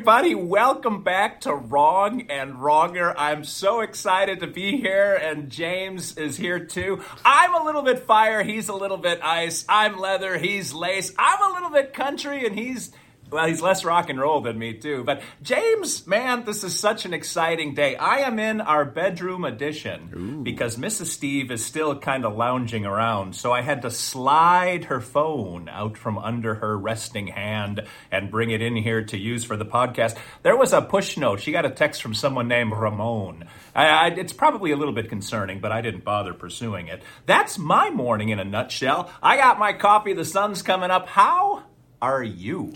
Everybody, 0.00 0.34
welcome 0.34 1.02
back 1.02 1.42
to 1.42 1.54
Wrong 1.54 2.22
and 2.30 2.54
Wronger. 2.54 3.14
I'm 3.18 3.44
so 3.44 3.80
excited 3.80 4.40
to 4.40 4.46
be 4.46 4.78
here 4.78 5.14
and 5.14 5.50
James 5.50 6.16
is 6.16 6.38
here 6.38 6.58
too. 6.58 7.04
I'm 7.22 7.54
a 7.54 7.62
little 7.62 7.82
bit 7.82 8.06
fire, 8.06 8.42
he's 8.42 8.70
a 8.70 8.74
little 8.74 8.96
bit 8.96 9.20
ice. 9.22 9.66
I'm 9.68 9.98
leather, 10.00 10.38
he's 10.38 10.72
lace. 10.72 11.12
I'm 11.18 11.50
a 11.50 11.52
little 11.52 11.68
bit 11.68 11.92
country 11.92 12.46
and 12.46 12.58
he's 12.58 12.92
well, 13.30 13.46
he's 13.46 13.62
less 13.62 13.84
rock 13.84 14.10
and 14.10 14.18
roll 14.18 14.40
than 14.40 14.58
me 14.58 14.74
too. 14.74 15.04
But 15.04 15.22
James, 15.42 16.06
man, 16.06 16.44
this 16.44 16.64
is 16.64 16.78
such 16.78 17.04
an 17.04 17.14
exciting 17.14 17.74
day. 17.74 17.96
I 17.96 18.18
am 18.18 18.38
in 18.38 18.60
our 18.60 18.84
bedroom 18.84 19.44
edition 19.44 20.42
because 20.42 20.76
Mrs. 20.76 21.06
Steve 21.06 21.50
is 21.50 21.64
still 21.64 21.98
kind 21.98 22.24
of 22.24 22.36
lounging 22.36 22.84
around. 22.86 23.36
So 23.36 23.52
I 23.52 23.62
had 23.62 23.82
to 23.82 23.90
slide 23.90 24.84
her 24.84 25.00
phone 25.00 25.68
out 25.68 25.96
from 25.96 26.18
under 26.18 26.56
her 26.56 26.76
resting 26.76 27.28
hand 27.28 27.86
and 28.10 28.30
bring 28.30 28.50
it 28.50 28.62
in 28.62 28.76
here 28.76 29.04
to 29.04 29.18
use 29.18 29.44
for 29.44 29.56
the 29.56 29.64
podcast. 29.64 30.16
There 30.42 30.56
was 30.56 30.72
a 30.72 30.82
push 30.82 31.16
note. 31.16 31.40
She 31.40 31.52
got 31.52 31.64
a 31.64 31.70
text 31.70 32.02
from 32.02 32.14
someone 32.14 32.48
named 32.48 32.72
Ramon. 32.72 33.44
I, 33.74 33.86
I, 33.86 34.06
it's 34.08 34.32
probably 34.32 34.72
a 34.72 34.76
little 34.76 34.94
bit 34.94 35.08
concerning, 35.08 35.60
but 35.60 35.72
I 35.72 35.80
didn't 35.80 36.04
bother 36.04 36.34
pursuing 36.34 36.88
it. 36.88 37.02
That's 37.26 37.58
my 37.58 37.90
morning 37.90 38.30
in 38.30 38.38
a 38.38 38.44
nutshell. 38.44 39.10
I 39.22 39.36
got 39.36 39.58
my 39.58 39.72
coffee. 39.72 40.12
The 40.12 40.24
sun's 40.24 40.62
coming 40.62 40.90
up. 40.90 41.08
How 41.08 41.64
are 42.02 42.22
you? 42.22 42.72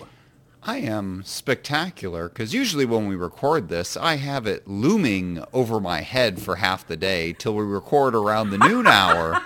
I 0.67 0.79
am 0.79 1.23
spectacular 1.27 2.31
because 2.31 2.55
usually 2.55 2.87
when 2.87 3.07
we 3.07 3.17
record 3.17 3.69
this, 3.69 3.99
I 3.99 4.17
have 4.17 4.47
it 4.47 4.67
looming 4.67 5.45
over 5.53 5.79
my 5.79 6.01
head 6.01 6.41
for 6.41 6.57
half 6.57 6.87
the 6.87 6.97
day 6.97 7.35
till 7.35 7.55
we 7.55 7.65
record 7.65 8.15
around 8.15 8.49
the 8.49 8.57
noon 8.57 8.87
hour. 8.87 9.43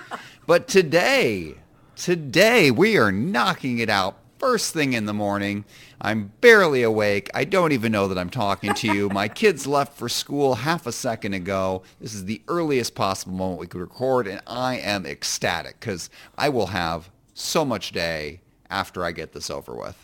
But 0.46 0.68
today, 0.68 1.56
today 1.96 2.70
we 2.70 2.96
are 2.96 3.10
knocking 3.10 3.80
it 3.80 3.90
out 3.90 4.18
first 4.38 4.72
thing 4.72 4.92
in 4.92 5.06
the 5.06 5.12
morning. 5.12 5.64
I'm 6.00 6.30
barely 6.40 6.84
awake. 6.84 7.28
I 7.34 7.42
don't 7.42 7.72
even 7.72 7.90
know 7.90 8.06
that 8.06 8.16
I'm 8.16 8.30
talking 8.30 8.72
to 8.74 8.86
you. 8.86 9.08
My 9.08 9.26
kids 9.26 9.66
left 9.66 9.98
for 9.98 10.08
school 10.08 10.54
half 10.54 10.86
a 10.86 10.92
second 10.92 11.34
ago. 11.34 11.82
This 12.00 12.14
is 12.14 12.26
the 12.26 12.40
earliest 12.46 12.94
possible 12.94 13.34
moment 13.34 13.60
we 13.60 13.66
could 13.66 13.80
record, 13.80 14.28
and 14.28 14.40
I 14.46 14.76
am 14.76 15.04
ecstatic 15.04 15.80
because 15.80 16.10
I 16.36 16.48
will 16.48 16.68
have 16.68 17.10
so 17.34 17.64
much 17.64 17.90
day 17.90 18.40
after 18.70 19.04
I 19.04 19.10
get 19.10 19.32
this 19.32 19.50
over 19.50 19.74
with. 19.74 19.96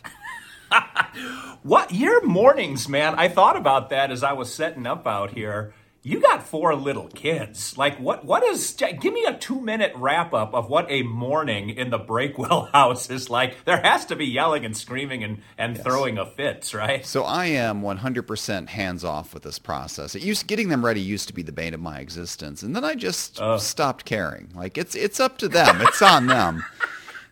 What 1.62 1.92
your 1.92 2.24
mornings, 2.26 2.88
man? 2.88 3.14
I 3.16 3.28
thought 3.28 3.56
about 3.56 3.90
that 3.90 4.10
as 4.10 4.22
I 4.22 4.32
was 4.32 4.52
setting 4.52 4.86
up 4.86 5.06
out 5.06 5.30
here. 5.30 5.72
You 6.06 6.20
got 6.20 6.46
four 6.46 6.74
little 6.74 7.08
kids. 7.08 7.78
Like 7.78 7.98
what? 7.98 8.26
What 8.26 8.44
is? 8.44 8.72
Give 8.72 9.14
me 9.14 9.24
a 9.24 9.38
two-minute 9.38 9.92
wrap-up 9.96 10.52
of 10.52 10.68
what 10.68 10.84
a 10.90 11.02
morning 11.02 11.70
in 11.70 11.88
the 11.88 11.98
Breakwell 11.98 12.70
house 12.72 13.08
is 13.08 13.30
like. 13.30 13.64
There 13.64 13.80
has 13.80 14.04
to 14.06 14.16
be 14.16 14.26
yelling 14.26 14.66
and 14.66 14.76
screaming 14.76 15.24
and 15.24 15.40
and 15.56 15.82
throwing 15.82 16.18
a 16.18 16.26
fits, 16.26 16.74
right? 16.74 17.06
So 17.06 17.24
I 17.24 17.46
am 17.46 17.80
100% 17.80 18.68
hands 18.68 19.02
off 19.02 19.32
with 19.32 19.44
this 19.44 19.58
process. 19.58 20.14
It 20.14 20.22
used 20.22 20.46
getting 20.46 20.68
them 20.68 20.84
ready 20.84 21.00
used 21.00 21.28
to 21.28 21.34
be 21.34 21.42
the 21.42 21.52
bane 21.52 21.72
of 21.72 21.80
my 21.80 22.00
existence, 22.00 22.62
and 22.62 22.76
then 22.76 22.84
I 22.84 22.96
just 22.96 23.40
oh. 23.40 23.56
stopped 23.56 24.04
caring. 24.04 24.50
Like 24.54 24.76
it's 24.76 24.94
it's 24.94 25.20
up 25.20 25.38
to 25.38 25.48
them. 25.48 25.80
It's 25.80 26.02
on 26.02 26.26
them. 26.26 26.64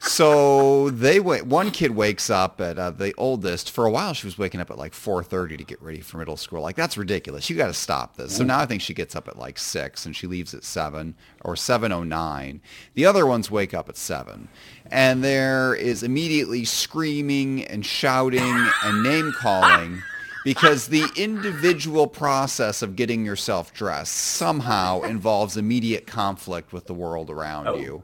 So 0.04 0.90
they 0.90 1.20
wait. 1.20 1.46
One 1.46 1.70
kid 1.70 1.92
wakes 1.92 2.28
up 2.28 2.60
at 2.60 2.76
uh, 2.76 2.90
the 2.90 3.14
oldest. 3.16 3.70
For 3.70 3.86
a 3.86 3.90
while, 3.90 4.14
she 4.14 4.26
was 4.26 4.36
waking 4.36 4.60
up 4.60 4.70
at 4.70 4.76
like 4.76 4.92
4:30 4.92 5.58
to 5.58 5.64
get 5.64 5.80
ready 5.80 6.00
for 6.00 6.18
middle 6.18 6.36
school. 6.36 6.60
Like 6.60 6.74
that's 6.74 6.98
ridiculous. 6.98 7.48
You 7.48 7.56
got 7.56 7.68
to 7.68 7.72
stop 7.72 8.16
this. 8.16 8.36
So 8.36 8.42
now 8.42 8.58
I 8.58 8.66
think 8.66 8.82
she 8.82 8.94
gets 8.94 9.14
up 9.14 9.28
at 9.28 9.38
like 9.38 9.58
six 9.58 10.04
and 10.04 10.14
she 10.14 10.26
leaves 10.26 10.54
at 10.54 10.64
seven 10.64 11.14
or 11.42 11.54
7:09. 11.54 12.60
The 12.94 13.06
other 13.06 13.26
ones 13.26 13.48
wake 13.48 13.74
up 13.74 13.88
at 13.88 13.96
seven, 13.96 14.48
and 14.90 15.22
there 15.22 15.72
is 15.74 16.02
immediately 16.02 16.64
screaming 16.64 17.64
and 17.64 17.86
shouting 17.86 18.68
and 18.84 19.02
name 19.04 19.32
calling. 19.32 20.02
Because 20.44 20.88
the 20.88 21.04
individual 21.14 22.08
process 22.08 22.82
of 22.82 22.96
getting 22.96 23.24
yourself 23.24 23.72
dressed 23.72 24.12
somehow 24.12 25.02
involves 25.02 25.56
immediate 25.56 26.04
conflict 26.08 26.72
with 26.72 26.86
the 26.86 26.94
world 26.94 27.30
around 27.30 27.80
you. 27.80 28.02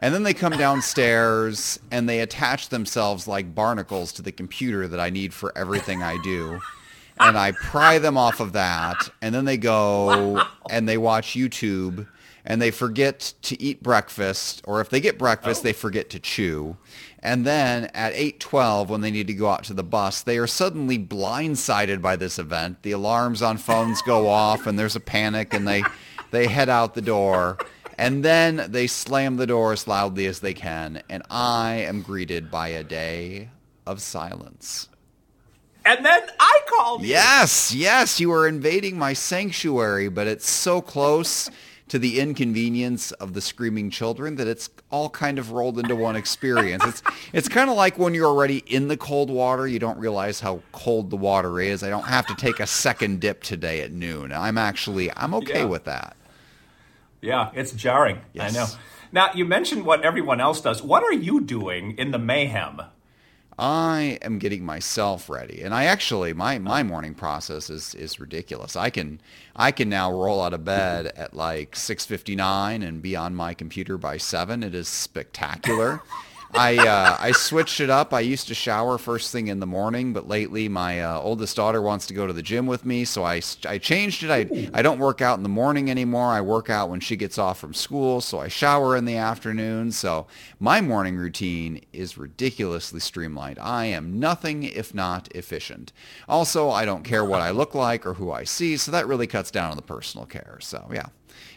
And 0.00 0.14
then 0.14 0.22
they 0.22 0.34
come 0.34 0.52
downstairs 0.52 1.78
and 1.90 2.08
they 2.08 2.20
attach 2.20 2.70
themselves 2.70 3.28
like 3.28 3.54
barnacles 3.54 4.12
to 4.12 4.22
the 4.22 4.32
computer 4.32 4.88
that 4.88 4.98
I 4.98 5.10
need 5.10 5.34
for 5.34 5.56
everything 5.56 6.02
I 6.02 6.16
do. 6.22 6.60
And 7.18 7.36
I 7.36 7.52
pry 7.52 7.98
them 7.98 8.16
off 8.16 8.40
of 8.40 8.54
that. 8.54 9.10
And 9.20 9.34
then 9.34 9.44
they 9.44 9.58
go 9.58 10.42
and 10.70 10.88
they 10.88 10.96
watch 10.96 11.34
YouTube 11.34 12.06
and 12.46 12.62
they 12.62 12.70
forget 12.70 13.34
to 13.42 13.60
eat 13.60 13.82
breakfast. 13.82 14.62
Or 14.64 14.80
if 14.80 14.88
they 14.88 15.00
get 15.00 15.18
breakfast, 15.18 15.62
they 15.62 15.70
oh. 15.70 15.74
forget 15.74 16.08
to 16.10 16.18
chew. 16.18 16.78
And 17.22 17.46
then 17.46 17.90
at 17.92 18.14
8:12 18.14 18.88
when 18.88 19.02
they 19.02 19.10
need 19.10 19.26
to 19.26 19.34
go 19.34 19.50
out 19.50 19.64
to 19.64 19.74
the 19.74 19.84
bus, 19.84 20.22
they 20.22 20.38
are 20.38 20.46
suddenly 20.46 20.98
blindsided 20.98 22.00
by 22.00 22.16
this 22.16 22.38
event. 22.38 22.82
The 22.82 22.92
alarms 22.92 23.42
on 23.42 23.58
phones 23.58 24.00
go 24.02 24.28
off 24.28 24.66
and 24.66 24.78
there's 24.78 24.96
a 24.96 25.00
panic 25.00 25.52
and 25.52 25.68
they 25.68 25.84
they 26.30 26.46
head 26.46 26.70
out 26.70 26.94
the 26.94 27.02
door. 27.02 27.58
And 28.00 28.24
then 28.24 28.66
they 28.70 28.86
slam 28.86 29.36
the 29.36 29.46
door 29.46 29.74
as 29.74 29.86
loudly 29.86 30.24
as 30.24 30.40
they 30.40 30.54
can, 30.54 31.02
and 31.10 31.22
I 31.30 31.74
am 31.86 32.00
greeted 32.00 32.50
by 32.50 32.68
a 32.68 32.82
day 32.82 33.50
of 33.86 34.00
silence. 34.00 34.88
And 35.84 36.04
then 36.04 36.22
I 36.40 36.60
called. 36.68 37.02
you. 37.02 37.08
Yes, 37.08 37.74
yes, 37.74 38.18
you 38.18 38.32
are 38.32 38.48
invading 38.48 38.98
my 38.98 39.12
sanctuary, 39.12 40.08
but 40.08 40.26
it's 40.26 40.48
so 40.48 40.80
close 40.80 41.50
to 41.88 41.98
the 41.98 42.20
inconvenience 42.20 43.10
of 43.12 43.34
the 43.34 43.40
screaming 43.40 43.90
children 43.90 44.36
that 44.36 44.46
it's 44.46 44.70
all 44.90 45.10
kind 45.10 45.38
of 45.38 45.50
rolled 45.50 45.78
into 45.78 45.94
one 45.96 46.16
experience. 46.16 46.84
It's 46.86 47.02
it's 47.32 47.48
kind 47.48 47.68
of 47.68 47.76
like 47.76 47.98
when 47.98 48.14
you're 48.14 48.28
already 48.28 48.58
in 48.66 48.88
the 48.88 48.96
cold 48.96 49.28
water, 49.28 49.66
you 49.66 49.78
don't 49.78 49.98
realize 49.98 50.40
how 50.40 50.60
cold 50.72 51.10
the 51.10 51.16
water 51.16 51.60
is. 51.60 51.82
I 51.82 51.90
don't 51.90 52.06
have 52.06 52.26
to 52.28 52.34
take 52.36 52.60
a 52.60 52.66
second 52.66 53.20
dip 53.20 53.42
today 53.42 53.80
at 53.82 53.92
noon. 53.92 54.32
I'm 54.32 54.56
actually 54.56 55.10
I'm 55.16 55.34
okay 55.34 55.60
Yeah. 55.60 55.64
with 55.64 55.84
that. 55.84 56.16
Yeah, 57.20 57.50
it's 57.54 57.72
jarring. 57.72 58.20
Yes. 58.32 58.54
I 58.54 58.58
know. 58.58 58.66
Now 59.12 59.32
you 59.34 59.44
mentioned 59.44 59.84
what 59.84 60.02
everyone 60.02 60.40
else 60.40 60.60
does. 60.60 60.82
What 60.82 61.02
are 61.02 61.12
you 61.12 61.40
doing 61.40 61.96
in 61.98 62.12
the 62.12 62.18
mayhem? 62.18 62.82
I 63.58 64.18
am 64.22 64.38
getting 64.38 64.64
myself 64.64 65.28
ready, 65.28 65.60
and 65.60 65.74
I 65.74 65.84
actually 65.84 66.32
my 66.32 66.58
my 66.58 66.80
oh. 66.80 66.84
morning 66.84 67.14
process 67.14 67.68
is 67.68 67.94
is 67.94 68.18
ridiculous. 68.18 68.74
I 68.74 68.88
can 68.88 69.20
I 69.54 69.70
can 69.70 69.90
now 69.90 70.10
roll 70.10 70.40
out 70.42 70.54
of 70.54 70.64
bed 70.64 71.08
at 71.08 71.34
like 71.34 71.76
six 71.76 72.06
fifty 72.06 72.34
nine 72.34 72.82
and 72.82 73.02
be 73.02 73.14
on 73.16 73.34
my 73.34 73.52
computer 73.52 73.98
by 73.98 74.16
seven. 74.16 74.62
It 74.62 74.74
is 74.74 74.88
spectacular. 74.88 76.02
I 76.54 76.76
uh, 76.76 77.16
I 77.20 77.32
switched 77.32 77.80
it 77.80 77.90
up. 77.90 78.12
I 78.12 78.20
used 78.20 78.48
to 78.48 78.54
shower 78.54 78.98
first 78.98 79.30
thing 79.30 79.48
in 79.48 79.60
the 79.60 79.66
morning, 79.66 80.12
but 80.12 80.26
lately 80.26 80.68
my 80.68 81.02
uh, 81.02 81.20
oldest 81.20 81.56
daughter 81.56 81.80
wants 81.80 82.06
to 82.06 82.14
go 82.14 82.26
to 82.26 82.32
the 82.32 82.42
gym 82.42 82.66
with 82.66 82.84
me, 82.84 83.04
so 83.04 83.24
I, 83.24 83.40
I 83.66 83.78
changed 83.78 84.24
it. 84.24 84.30
I 84.30 84.70
I 84.74 84.82
don't 84.82 84.98
work 84.98 85.20
out 85.20 85.36
in 85.36 85.42
the 85.42 85.48
morning 85.48 85.90
anymore. 85.90 86.26
I 86.26 86.40
work 86.40 86.68
out 86.68 86.90
when 86.90 87.00
she 87.00 87.16
gets 87.16 87.38
off 87.38 87.58
from 87.58 87.74
school, 87.74 88.20
so 88.20 88.40
I 88.40 88.48
shower 88.48 88.96
in 88.96 89.04
the 89.04 89.16
afternoon. 89.16 89.92
So 89.92 90.26
my 90.58 90.80
morning 90.80 91.16
routine 91.16 91.82
is 91.92 92.18
ridiculously 92.18 93.00
streamlined. 93.00 93.58
I 93.58 93.86
am 93.86 94.18
nothing 94.18 94.64
if 94.64 94.92
not 94.94 95.28
efficient. 95.34 95.92
Also, 96.28 96.70
I 96.70 96.84
don't 96.84 97.04
care 97.04 97.24
what 97.24 97.40
I 97.40 97.50
look 97.50 97.74
like 97.74 98.04
or 98.06 98.14
who 98.14 98.32
I 98.32 98.44
see, 98.44 98.76
so 98.76 98.90
that 98.90 99.06
really 99.06 99.26
cuts 99.26 99.50
down 99.50 99.70
on 99.70 99.76
the 99.76 99.82
personal 99.82 100.26
care. 100.26 100.58
So 100.60 100.88
yeah. 100.92 101.06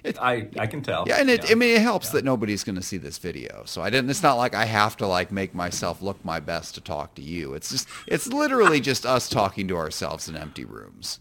It, 0.04 0.18
I 0.22 0.48
I 0.60 0.68
can 0.68 0.82
tell. 0.82 1.06
yeah, 1.08 1.18
and 1.22 1.30
it, 1.30 1.50
I 1.50 1.56
mean, 1.56 1.76
it 1.76 1.82
helps 1.82 2.10
that 2.10 2.26
nobody's 2.26 2.64
going 2.64 2.76
to 2.76 2.82
see 2.82 2.98
this 2.98 3.18
video. 3.18 3.64
So 3.66 3.82
I 3.82 3.90
didn't. 3.90 4.10
It's 4.10 4.22
not 4.24 4.36
like 4.36 4.54
I 4.54 4.66
have 4.66 4.98
to 4.98 5.08
like 5.08 5.32
make 5.32 5.56
myself 5.56 6.02
look 6.02 6.24
my 6.26 6.40
best 6.40 6.76
to 6.76 6.82
talk 6.82 7.16
to 7.16 7.22
you. 7.22 7.54
It's 7.54 7.70
just, 7.72 7.88
it's 8.08 8.28
literally 8.28 8.82
just 8.92 9.06
us 9.06 9.30
talking 9.30 9.68
to 9.70 9.78
ourselves 9.78 10.28
in 10.28 10.36
empty 10.36 10.66
rooms. 10.66 11.20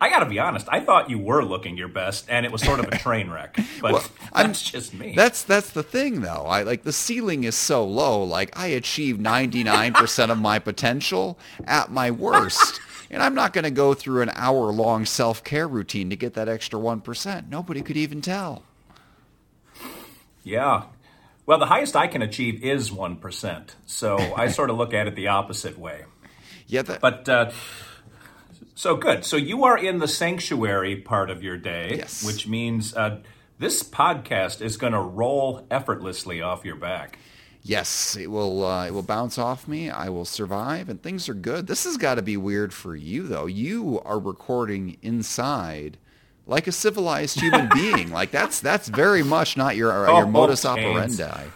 I 0.00 0.10
got 0.10 0.20
to 0.20 0.26
be 0.26 0.38
honest. 0.38 0.68
I 0.70 0.78
thought 0.78 1.10
you 1.10 1.18
were 1.18 1.44
looking 1.44 1.76
your 1.76 1.88
best, 1.88 2.26
and 2.28 2.46
it 2.46 2.52
was 2.52 2.62
sort 2.62 2.78
of 2.78 2.86
a 2.86 2.96
train 2.96 3.30
wreck. 3.30 3.58
But 3.82 3.92
Well, 3.92 4.04
I'm- 4.32 4.46
that's 4.46 4.62
just 4.62 4.94
me. 4.94 5.12
That's 5.16 5.42
that's 5.42 5.70
the 5.70 5.82
thing, 5.82 6.20
though. 6.20 6.44
I 6.46 6.62
like 6.62 6.84
the 6.84 6.92
ceiling 6.92 7.42
is 7.44 7.56
so 7.56 7.84
low. 7.84 8.22
Like 8.22 8.56
I 8.56 8.68
achieve 8.68 9.18
ninety 9.18 9.64
nine 9.64 9.92
percent 9.92 10.30
of 10.30 10.38
my 10.38 10.58
potential 10.60 11.36
at 11.66 11.90
my 11.90 12.10
worst, 12.12 12.80
and 13.10 13.22
I'm 13.22 13.34
not 13.34 13.52
going 13.52 13.64
to 13.64 13.70
go 13.70 13.94
through 13.94 14.22
an 14.22 14.30
hour 14.34 14.70
long 14.72 15.04
self 15.04 15.42
care 15.44 15.66
routine 15.68 16.10
to 16.10 16.16
get 16.16 16.34
that 16.34 16.48
extra 16.48 16.78
one 16.78 17.00
percent. 17.00 17.48
Nobody 17.48 17.82
could 17.82 17.96
even 17.96 18.20
tell. 18.20 18.62
yeah. 20.42 20.84
Well, 21.46 21.58
the 21.58 21.66
highest 21.66 21.96
I 21.96 22.06
can 22.08 22.20
achieve 22.22 22.62
is 22.62 22.92
one 22.92 23.16
percent. 23.16 23.74
So 23.86 24.18
I 24.18 24.48
sort 24.58 24.70
of 24.70 24.76
look 24.76 24.92
at 24.94 25.06
it 25.06 25.14
the 25.16 25.28
opposite 25.28 25.78
way. 25.78 26.04
Yeah, 26.66 26.82
that, 26.82 27.00
But 27.00 27.28
uh, 27.28 27.50
So 28.74 28.96
good. 28.96 29.24
So 29.24 29.36
you 29.36 29.64
are 29.64 29.78
in 29.78 29.98
the 29.98 30.08
sanctuary 30.08 30.96
part 30.96 31.30
of 31.30 31.42
your 31.42 31.56
day, 31.56 31.94
Yes. 31.96 32.22
which 32.24 32.46
means 32.46 32.94
uh, 32.94 33.20
this 33.58 33.82
podcast 33.82 34.60
is 34.60 34.76
going 34.76 34.92
to 34.92 35.00
roll 35.00 35.66
effortlessly 35.70 36.42
off 36.42 36.64
your 36.66 36.76
back. 36.76 37.18
Yes, 37.68 38.16
it 38.16 38.30
will. 38.30 38.64
Uh, 38.64 38.86
it 38.86 38.94
will 38.94 39.02
bounce 39.02 39.36
off 39.36 39.68
me. 39.68 39.90
I 39.90 40.08
will 40.08 40.24
survive, 40.24 40.88
and 40.88 41.02
things 41.02 41.28
are 41.28 41.34
good. 41.34 41.66
This 41.66 41.84
has 41.84 41.98
got 41.98 42.14
to 42.14 42.22
be 42.22 42.34
weird 42.38 42.72
for 42.72 42.96
you, 42.96 43.24
though. 43.28 43.44
You 43.44 44.00
are 44.06 44.18
recording 44.18 44.96
inside, 45.02 45.98
like 46.46 46.66
a 46.66 46.72
civilized 46.72 47.38
human 47.38 47.68
being. 47.74 48.10
Like 48.10 48.30
that's 48.30 48.60
that's 48.60 48.88
very 48.88 49.22
much 49.22 49.58
not 49.58 49.76
your 49.76 49.92
uh, 49.92 50.16
your 50.16 50.24
Oh, 50.24 50.30
modus 50.30 50.62
James. 50.62 51.20
operandi. 51.20 51.50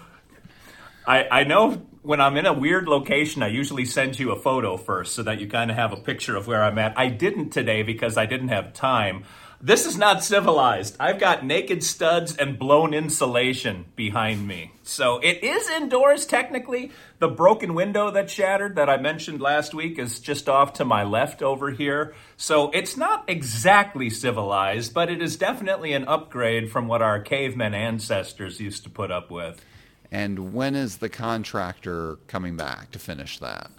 I, 1.06 1.28
I 1.30 1.44
know 1.44 1.82
when 2.02 2.20
I'm 2.20 2.36
in 2.36 2.44
a 2.46 2.52
weird 2.52 2.88
location, 2.88 3.42
I 3.42 3.48
usually 3.48 3.86
send 3.86 4.18
you 4.18 4.32
a 4.32 4.36
photo 4.38 4.76
first 4.76 5.14
so 5.14 5.22
that 5.22 5.40
you 5.40 5.48
kind 5.48 5.70
of 5.70 5.76
have 5.78 5.92
a 5.92 5.96
picture 5.96 6.36
of 6.36 6.46
where 6.46 6.62
I'm 6.62 6.78
at. 6.78 6.98
I 6.98 7.08
didn't 7.08 7.50
today 7.50 7.82
because 7.82 8.18
I 8.18 8.26
didn't 8.26 8.48
have 8.48 8.74
time. 8.74 9.24
This 9.64 9.86
is 9.86 9.96
not 9.96 10.24
civilized. 10.24 10.96
I've 10.98 11.20
got 11.20 11.44
naked 11.44 11.84
studs 11.84 12.36
and 12.36 12.58
blown 12.58 12.92
insulation 12.92 13.84
behind 13.94 14.48
me. 14.48 14.72
So 14.82 15.20
it 15.22 15.44
is 15.44 15.70
indoors 15.70 16.26
technically. 16.26 16.90
The 17.20 17.28
broken 17.28 17.74
window 17.74 18.10
that 18.10 18.28
shattered 18.28 18.74
that 18.74 18.90
I 18.90 18.96
mentioned 18.96 19.40
last 19.40 19.72
week 19.72 20.00
is 20.00 20.18
just 20.18 20.48
off 20.48 20.72
to 20.74 20.84
my 20.84 21.04
left 21.04 21.44
over 21.44 21.70
here. 21.70 22.12
So 22.36 22.70
it's 22.72 22.96
not 22.96 23.22
exactly 23.28 24.10
civilized, 24.10 24.92
but 24.94 25.08
it 25.08 25.22
is 25.22 25.36
definitely 25.36 25.92
an 25.92 26.08
upgrade 26.08 26.72
from 26.72 26.88
what 26.88 27.00
our 27.00 27.20
cavemen 27.20 27.72
ancestors 27.72 28.58
used 28.58 28.82
to 28.82 28.90
put 28.90 29.12
up 29.12 29.30
with. 29.30 29.64
And 30.10 30.52
when 30.52 30.74
is 30.74 30.96
the 30.96 31.08
contractor 31.08 32.16
coming 32.26 32.56
back 32.56 32.90
to 32.90 32.98
finish 32.98 33.38
that? 33.38 33.70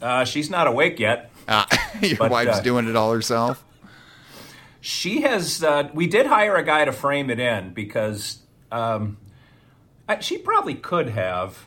Uh, 0.00 0.24
she's 0.24 0.50
not 0.50 0.66
awake 0.66 0.98
yet. 0.98 1.30
Uh, 1.46 1.66
your 2.00 2.16
But, 2.18 2.32
wife's 2.32 2.58
uh, 2.58 2.62
doing 2.62 2.88
it 2.88 2.96
all 2.96 3.12
herself. 3.12 3.64
She 4.82 5.22
has. 5.22 5.62
Uh, 5.62 5.88
we 5.94 6.08
did 6.08 6.26
hire 6.26 6.56
a 6.56 6.64
guy 6.64 6.84
to 6.84 6.92
frame 6.92 7.30
it 7.30 7.38
in 7.40 7.72
because 7.72 8.38
um, 8.72 9.16
I- 10.08 10.18
she 10.20 10.38
probably 10.38 10.74
could 10.74 11.08
have. 11.10 11.66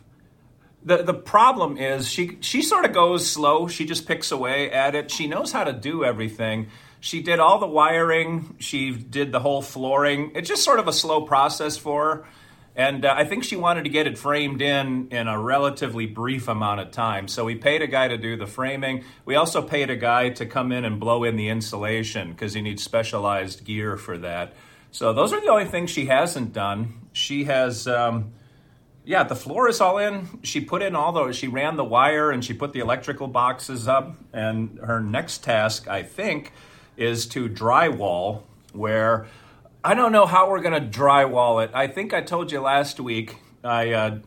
the 0.83 0.97
The 1.01 1.13
problem 1.13 1.77
is 1.77 2.09
she 2.09 2.37
she 2.41 2.61
sort 2.61 2.83
of 2.83 2.91
goes 2.93 3.25
slow. 3.29 3.67
She 3.69 3.85
just 3.85 4.05
picks 4.05 4.31
away 4.31 4.69
at 4.69 4.95
it. 4.95 5.09
She 5.09 5.27
knows 5.27 5.53
how 5.53 5.63
to 5.63 5.71
do 5.71 6.03
everything. 6.03 6.67
She 6.99 7.21
did 7.21 7.39
all 7.39 7.57
the 7.59 7.67
wiring. 7.67 8.55
She 8.59 8.91
did 8.91 9.31
the 9.31 9.39
whole 9.39 9.61
flooring. 9.61 10.33
It's 10.35 10.49
just 10.49 10.63
sort 10.65 10.79
of 10.79 10.87
a 10.89 10.93
slow 10.93 11.21
process 11.21 11.77
for 11.77 12.03
her. 12.03 12.25
And 12.75 13.05
uh, 13.05 13.13
I 13.15 13.23
think 13.23 13.45
she 13.45 13.55
wanted 13.55 13.83
to 13.83 13.89
get 13.89 14.05
it 14.05 14.17
framed 14.17 14.61
in 14.61 15.07
in 15.09 15.27
a 15.27 15.39
relatively 15.39 16.05
brief 16.05 16.47
amount 16.47 16.81
of 16.81 16.91
time. 16.91 17.27
So 17.29 17.45
we 17.45 17.55
paid 17.55 17.81
a 17.81 17.87
guy 17.87 18.09
to 18.09 18.17
do 18.17 18.35
the 18.35 18.47
framing. 18.47 19.05
We 19.23 19.35
also 19.35 19.61
paid 19.61 19.89
a 19.89 19.95
guy 19.95 20.29
to 20.31 20.45
come 20.45 20.73
in 20.73 20.83
and 20.83 20.99
blow 20.99 21.23
in 21.23 21.37
the 21.37 21.47
insulation 21.47 22.31
because 22.31 22.53
he 22.53 22.61
needs 22.61 22.83
specialized 22.83 23.63
gear 23.63 23.95
for 23.95 24.17
that. 24.17 24.53
So 24.91 25.13
those 25.13 25.31
are 25.31 25.39
the 25.39 25.47
only 25.47 25.65
things 25.65 25.89
she 25.89 26.05
hasn't 26.05 26.53
done. 26.53 26.93
She 27.13 27.45
has, 27.45 27.87
um, 27.87 28.33
yeah, 29.05 29.23
the 29.23 29.35
floor 29.35 29.69
is 29.69 29.79
all 29.79 29.97
in. 29.97 30.39
She 30.43 30.59
put 30.59 30.81
in 30.81 30.95
all 30.95 31.13
those, 31.13 31.35
she 31.37 31.47
ran 31.47 31.77
the 31.77 31.83
wire 31.83 32.31
and 32.31 32.43
she 32.43 32.53
put 32.53 32.73
the 32.73 32.79
electrical 32.79 33.27
boxes 33.27 33.87
up. 33.87 34.15
And 34.33 34.79
her 34.79 34.99
next 34.99 35.43
task, 35.43 35.87
I 35.87 36.03
think, 36.03 36.51
is 36.97 37.25
to 37.27 37.47
drywall 37.47 38.43
where 38.73 39.27
I 39.85 39.93
don't 39.93 40.11
know 40.11 40.25
how 40.25 40.49
we're 40.49 40.61
going 40.61 40.81
to 40.91 40.99
drywall 40.99 41.63
it. 41.63 41.69
I 41.75 41.85
think 41.85 42.11
I 42.11 42.21
told 42.21 42.51
you 42.51 42.59
last 42.59 42.99
week. 42.99 43.37
I 43.63 43.91
uh, 43.91 44.17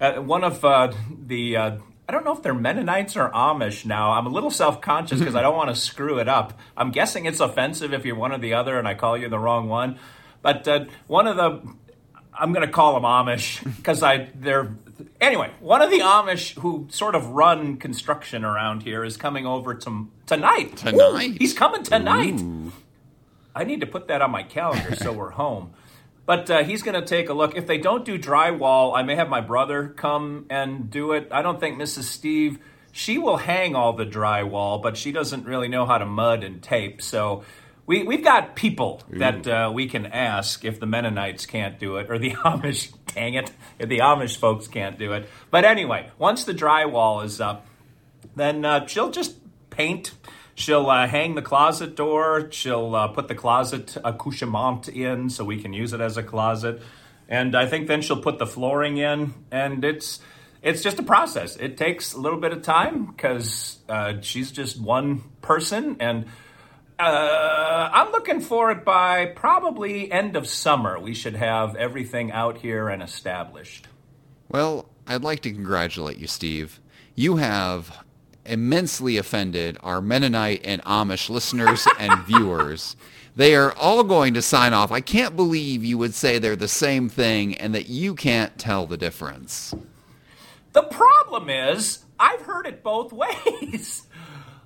uh, 0.00 0.14
one 0.14 0.42
of 0.42 0.64
uh, 0.64 0.92
the 1.26 1.56
uh, 1.56 1.76
I 2.08 2.12
don't 2.12 2.24
know 2.24 2.32
if 2.32 2.42
they're 2.42 2.54
Mennonites 2.54 3.16
or 3.16 3.30
Amish 3.30 3.86
now. 3.86 4.10
I'm 4.10 4.26
a 4.26 4.30
little 4.30 4.50
self 4.50 4.80
conscious 4.80 5.20
because 5.20 5.36
I 5.36 5.42
don't 5.42 5.54
want 5.54 5.70
to 5.70 5.76
screw 5.76 6.18
it 6.18 6.28
up. 6.28 6.58
I'm 6.76 6.90
guessing 6.90 7.26
it's 7.26 7.38
offensive 7.38 7.92
if 7.92 8.04
you're 8.04 8.16
one 8.16 8.32
or 8.32 8.38
the 8.38 8.54
other, 8.54 8.80
and 8.80 8.88
I 8.88 8.94
call 8.94 9.16
you 9.16 9.28
the 9.28 9.38
wrong 9.38 9.68
one. 9.68 9.96
But 10.42 10.66
uh, 10.66 10.86
one 11.06 11.28
of 11.28 11.36
the 11.36 11.62
I'm 12.34 12.52
going 12.52 12.66
to 12.66 12.72
call 12.72 12.94
them 12.94 13.04
Amish 13.04 13.62
because 13.76 14.02
I 14.02 14.30
they're 14.34 14.74
anyway. 15.20 15.52
One 15.60 15.82
of 15.82 15.90
the 15.90 16.00
Amish 16.00 16.58
who 16.58 16.88
sort 16.90 17.14
of 17.14 17.28
run 17.28 17.76
construction 17.76 18.44
around 18.44 18.82
here 18.82 19.04
is 19.04 19.16
coming 19.16 19.46
over 19.46 19.72
to 19.72 20.08
tonight. 20.26 20.78
Tonight? 20.78 21.30
Ooh, 21.30 21.36
he's 21.38 21.54
coming 21.54 21.84
tonight. 21.84 22.42
I 23.54 23.64
need 23.64 23.80
to 23.80 23.86
put 23.86 24.08
that 24.08 24.22
on 24.22 24.30
my 24.30 24.42
calendar 24.42 24.94
so 24.96 25.12
we're 25.12 25.30
home. 25.30 25.72
But 26.26 26.50
uh, 26.50 26.62
he's 26.62 26.82
going 26.82 27.00
to 27.00 27.06
take 27.06 27.28
a 27.28 27.32
look. 27.32 27.56
If 27.56 27.66
they 27.66 27.78
don't 27.78 28.04
do 28.04 28.18
drywall, 28.18 28.96
I 28.96 29.02
may 29.02 29.16
have 29.16 29.28
my 29.28 29.40
brother 29.40 29.88
come 29.88 30.46
and 30.48 30.90
do 30.90 31.12
it. 31.12 31.28
I 31.32 31.42
don't 31.42 31.58
think 31.58 31.76
Mrs. 31.76 32.04
Steve, 32.04 32.58
she 32.92 33.18
will 33.18 33.36
hang 33.36 33.74
all 33.74 33.94
the 33.94 34.06
drywall, 34.06 34.80
but 34.80 34.96
she 34.96 35.10
doesn't 35.10 35.44
really 35.44 35.68
know 35.68 35.86
how 35.86 35.98
to 35.98 36.06
mud 36.06 36.44
and 36.44 36.62
tape. 36.62 37.02
So 37.02 37.42
we, 37.86 38.04
we've 38.04 38.22
got 38.22 38.54
people 38.54 39.02
that 39.10 39.48
uh, 39.48 39.72
we 39.74 39.88
can 39.88 40.06
ask 40.06 40.64
if 40.64 40.78
the 40.78 40.86
Mennonites 40.86 41.46
can't 41.46 41.80
do 41.80 41.96
it, 41.96 42.08
or 42.08 42.18
the 42.18 42.30
Amish, 42.44 42.92
dang 43.12 43.34
it, 43.34 43.50
if 43.80 43.88
the 43.88 43.98
Amish 43.98 44.36
folks 44.36 44.68
can't 44.68 44.96
do 44.96 45.12
it. 45.14 45.28
But 45.50 45.64
anyway, 45.64 46.10
once 46.16 46.44
the 46.44 46.54
drywall 46.54 47.24
is 47.24 47.40
up, 47.40 47.66
then 48.36 48.64
uh, 48.64 48.86
she'll 48.86 49.10
just 49.10 49.34
paint. 49.70 50.12
She'll 50.60 50.90
uh, 50.90 51.08
hang 51.08 51.36
the 51.36 51.42
closet 51.42 51.96
door. 51.96 52.50
She'll 52.52 52.94
uh, 52.94 53.08
put 53.08 53.28
the 53.28 53.34
closet 53.34 53.96
accouchement 54.04 54.88
in 54.88 55.30
so 55.30 55.42
we 55.42 55.62
can 55.62 55.72
use 55.72 55.94
it 55.94 56.02
as 56.02 56.18
a 56.18 56.22
closet. 56.22 56.82
And 57.28 57.56
I 57.56 57.64
think 57.66 57.88
then 57.88 58.02
she'll 58.02 58.20
put 58.20 58.38
the 58.38 58.46
flooring 58.46 58.98
in, 58.98 59.32
and 59.50 59.82
it's 59.84 60.20
it's 60.62 60.82
just 60.82 60.98
a 60.98 61.02
process. 61.02 61.56
It 61.56 61.78
takes 61.78 62.12
a 62.12 62.20
little 62.20 62.38
bit 62.38 62.52
of 62.52 62.60
time 62.60 63.06
because 63.06 63.78
uh, 63.88 64.20
she's 64.20 64.52
just 64.52 64.78
one 64.78 65.22
person, 65.40 65.96
and 65.98 66.26
uh, 66.98 67.88
I'm 67.92 68.12
looking 68.12 68.40
for 68.40 68.70
it 68.70 68.84
by 68.84 69.26
probably 69.26 70.12
end 70.12 70.36
of 70.36 70.46
summer. 70.46 71.00
We 71.00 71.14
should 71.14 71.36
have 71.36 71.74
everything 71.76 72.32
out 72.32 72.58
here 72.58 72.90
and 72.90 73.02
established. 73.02 73.86
Well, 74.50 74.90
I'd 75.06 75.22
like 75.22 75.40
to 75.42 75.52
congratulate 75.52 76.18
you, 76.18 76.26
Steve. 76.26 76.80
You 77.14 77.36
have 77.36 78.04
immensely 78.44 79.16
offended 79.16 79.78
our 79.82 80.00
Mennonite 80.00 80.60
and 80.64 80.82
Amish 80.84 81.28
listeners 81.30 81.86
and 81.98 82.22
viewers. 82.26 82.96
They 83.36 83.54
are 83.54 83.72
all 83.72 84.02
going 84.04 84.34
to 84.34 84.42
sign 84.42 84.72
off. 84.72 84.90
I 84.92 85.00
can't 85.00 85.36
believe 85.36 85.84
you 85.84 85.98
would 85.98 86.14
say 86.14 86.38
they're 86.38 86.56
the 86.56 86.68
same 86.68 87.08
thing 87.08 87.54
and 87.56 87.74
that 87.74 87.88
you 87.88 88.14
can't 88.14 88.56
tell 88.58 88.86
the 88.86 88.96
difference. 88.96 89.74
The 90.72 90.82
problem 90.82 91.48
is, 91.48 92.04
I've 92.18 92.42
heard 92.42 92.66
it 92.66 92.82
both 92.82 93.12
ways. 93.14 94.06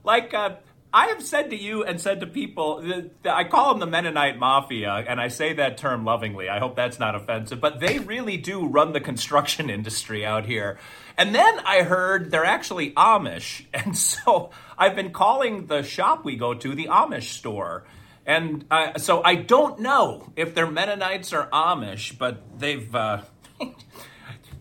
like, 0.03 0.33
uh, 0.35 0.57
I 0.95 1.07
have 1.09 1.25
said 1.25 1.51
to 1.51 1.57
you 1.57 1.83
and 1.83 2.01
said 2.01 2.21
to 2.21 2.27
people, 2.29 3.11
I 3.25 3.43
call 3.43 3.71
them 3.71 3.81
the 3.81 3.87
Mennonite 3.87 4.39
Mafia, 4.39 4.93
and 4.93 5.21
I 5.21 5.27
say 5.27 5.55
that 5.55 5.77
term 5.77 6.05
lovingly. 6.05 6.49
I 6.49 6.61
hope 6.61 6.77
that's 6.77 7.01
not 7.01 7.17
offensive, 7.17 7.61
but 7.61 7.81
they 7.81 7.99
really 7.99 8.37
do 8.37 8.65
run 8.65 8.93
the 8.93 9.01
construction 9.01 9.71
industry 9.79 10.25
out 10.25 10.47
here. 10.47 10.79
And 11.19 11.35
then 11.35 11.59
I 11.67 11.83
heard 11.83 12.31
they're 12.31 12.45
actually 12.45 12.93
Amish, 12.93 13.65
and 13.75 13.99
so 13.99 14.51
I've 14.79 14.95
been 14.95 15.11
calling 15.11 15.67
the 15.67 15.83
shop 15.83 16.25
we 16.25 16.37
go 16.37 16.55
to 16.55 16.75
the 16.77 16.87
Amish 16.87 17.31
store. 17.33 17.85
And 18.25 18.65
uh, 18.71 18.97
so 18.99 19.21
I 19.25 19.35
don't 19.35 19.81
know 19.81 20.33
if 20.37 20.55
they're 20.55 20.71
Mennonites 20.71 21.33
or 21.33 21.49
Amish, 21.53 22.17
but 22.17 22.61
they've. 22.61 22.95
Uh, 22.95 23.23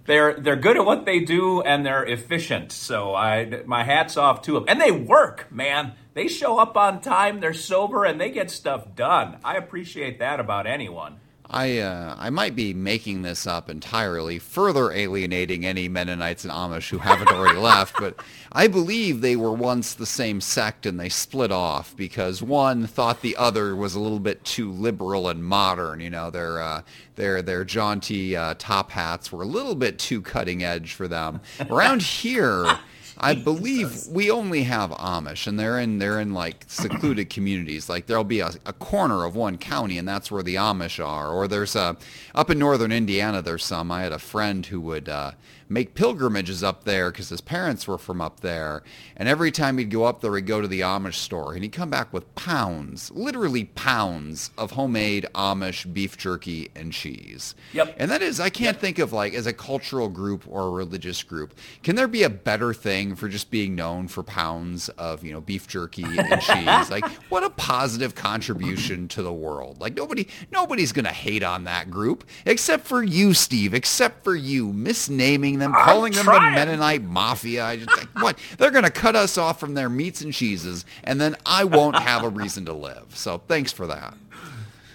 they're 0.06 0.34
they're 0.34 0.58
good 0.58 0.78
at 0.78 0.86
what 0.86 1.06
they 1.06 1.22
do 1.22 1.62
and 1.62 1.86
they're 1.86 2.04
efficient. 2.04 2.72
So 2.72 3.16
I 3.16 3.62
my 3.66 3.84
hats 3.84 4.18
off 4.18 4.42
to 4.44 4.54
them, 4.54 4.66
and 4.68 4.82
they 4.82 4.92
work, 4.92 5.52
man. 5.52 5.94
They 6.14 6.28
show 6.28 6.60
up 6.60 6.78
on 6.78 7.02
time. 7.02 7.40
They're 7.40 7.54
sober 7.54 8.06
and 8.06 8.22
they 8.22 8.30
get 8.30 8.52
stuff 8.52 8.96
done. 8.96 9.38
I 9.44 9.56
appreciate 9.56 10.20
that 10.20 10.40
about 10.40 10.68
anyone. 10.68 11.20
I 11.50 11.80
uh, 11.80 12.16
I 12.18 12.30
might 12.30 12.56
be 12.56 12.74
making 12.74 13.22
this 13.22 13.46
up 13.46 13.70
entirely, 13.70 14.40
further 14.40 14.92
alienating 14.92 15.66
any 15.66 15.88
Mennonites 15.88 16.44
and 16.44 16.54
Amish 16.54 16.90
who 16.90 16.98
haven't 16.98 17.30
already 17.30 17.60
left. 17.60 17.96
But 18.00 18.16
I 18.52 18.68
believe 18.68 19.22
they 19.22 19.36
were 19.36 19.52
once 19.52 19.94
the 19.94 20.06
same 20.06 20.42
sect 20.42 20.86
and 20.86 21.00
they 21.00 21.10
split 21.10 21.52
off 21.52 21.96
because 21.96 22.42
one 22.42 22.88
thought 22.88 23.22
the 23.22 23.36
other 23.36 23.76
was 23.76 23.94
a 23.94 24.00
little 24.00 24.20
bit 24.20 24.44
too 24.44 24.72
liberal 24.72 25.28
and 25.28 25.44
modern. 25.44 26.00
You 26.00 26.10
know, 26.10 26.32
their 26.32 26.62
uh, 26.62 26.82
their 27.16 27.42
their 27.42 27.64
jaunty 27.66 28.36
uh, 28.36 28.56
top 28.58 28.92
hats 28.92 29.32
were 29.32 29.44
a 29.44 29.48
little 29.48 29.76
bit 29.76 30.00
too 30.00 30.22
cutting 30.22 30.64
edge 30.64 30.94
for 30.94 31.08
them. 31.08 31.42
Around 31.70 32.02
here. 32.02 32.80
I 33.18 33.36
believe 33.36 34.08
we 34.08 34.32
only 34.32 34.64
have 34.64 34.92
Amish, 34.92 35.48
and 35.48 35.60
they're 35.60 35.80
in 35.80 36.00
they're 36.00 36.20
in 36.20 36.34
like 36.34 36.66
secluded 36.68 37.30
communities. 37.30 37.90
Like 37.90 38.08
there'll 38.08 38.24
be 38.24 38.40
a, 38.40 38.52
a 38.66 38.74
corner 38.74 39.26
of 39.26 39.36
one 39.36 39.58
county, 39.58 39.98
and 39.98 40.08
that's 40.08 40.32
where 40.32 40.44
the 40.44 40.56
Amish 40.56 41.04
are. 41.04 41.30
Or 41.32 41.48
there's 41.48 41.76
a 41.76 41.98
up 42.34 42.50
in 42.50 42.60
northern 42.60 42.92
Indiana. 42.92 43.42
There's 43.42 43.64
some. 43.66 43.92
I 43.92 44.02
had 44.02 44.12
a 44.12 44.20
friend 44.20 44.66
who 44.66 44.82
would 44.82 45.10
uh, 45.10 45.32
make 45.70 45.94
pilgrimages 45.94 46.64
up 46.64 46.86
there 46.86 47.12
because 47.12 47.30
his 47.30 47.42
parents 47.42 47.88
were 47.88 47.98
from 47.98 48.22
up 48.22 48.40
there, 48.40 48.84
and 49.16 49.30
every 49.30 49.52
time 49.52 49.78
he'd 49.78 49.92
go 49.92 50.06
up 50.06 50.22
there, 50.22 50.36
he'd 50.36 50.48
go 50.48 50.62
to 50.62 50.68
the 50.68 50.82
Amish 50.82 51.16
store, 51.16 51.54
and 51.54 51.64
he'd 51.64 51.74
come 51.74 51.90
back 51.90 52.14
with 52.14 52.34
pounds, 52.36 53.12
literally 53.12 53.66
pounds 53.66 54.52
of 54.58 54.72
homemade 54.72 55.28
Amish 55.36 55.92
beef 55.94 56.18
jerky 56.18 56.70
and 56.76 56.94
cheese. 56.94 57.54
Yep. 57.74 57.96
And 57.98 58.10
that 58.10 58.22
is, 58.22 58.40
I 58.40 58.50
can't 58.50 58.80
think 58.80 58.98
of 58.98 59.14
like 59.14 59.34
as 59.34 59.46
a 59.46 59.54
cultural 59.54 60.10
group 60.10 60.46
or 60.48 60.68
a 60.68 60.72
religious 60.72 61.22
group. 61.22 61.54
Can 61.84 61.96
there 61.96 62.08
be 62.08 62.24
a 62.24 62.30
better 62.30 62.74
thing 62.74 62.94
thing 62.94 63.16
for 63.16 63.28
just 63.28 63.50
being 63.50 63.76
known 63.76 64.08
for 64.08 64.24
pounds 64.24 64.90
of, 64.90 65.24
you 65.24 65.34
know, 65.34 65.42
beef 65.42 65.68
jerky 65.68 66.04
and 66.04 66.42
cheese. 66.42 66.90
like 66.90 67.06
what 67.30 67.44
a 67.44 67.50
positive 67.50 68.16
contribution 68.16 69.08
to 69.08 69.22
the 69.22 69.34
world. 69.34 69.80
Like 69.82 69.96
nobody 69.96 70.28
nobody's 70.52 70.92
going 70.92 71.06
to 71.06 71.12
hate 71.12 71.44
on 71.44 71.64
that 71.66 71.90
group 71.90 72.24
except 72.46 72.86
for 72.86 73.04
you, 73.04 73.34
Steve, 73.34 73.74
except 73.74 74.24
for 74.24 74.36
you 74.36 74.72
misnaming 74.72 75.53
them, 75.60 75.74
calling 75.74 76.14
them 76.14 76.26
the 76.26 76.32
Mennonite 76.32 77.04
mafia. 77.04 77.66
I 77.66 77.78
just 77.78 77.90
like, 77.98 78.10
what? 78.22 78.38
They're 78.58 78.72
going 78.72 78.84
to 78.84 78.92
cut 78.92 79.16
us 79.16 79.38
off 79.38 79.60
from 79.60 79.74
their 79.74 79.90
meats 79.90 80.22
and 80.22 80.34
cheeses 80.34 80.86
and 81.04 81.20
then 81.20 81.36
I 81.46 81.64
won't 81.64 81.98
have 81.98 82.24
a 82.24 82.30
reason 82.30 82.66
to 82.66 82.74
live. 82.74 83.08
So 83.14 83.40
thanks 83.48 83.72
for 83.72 83.88
that. 83.88 84.16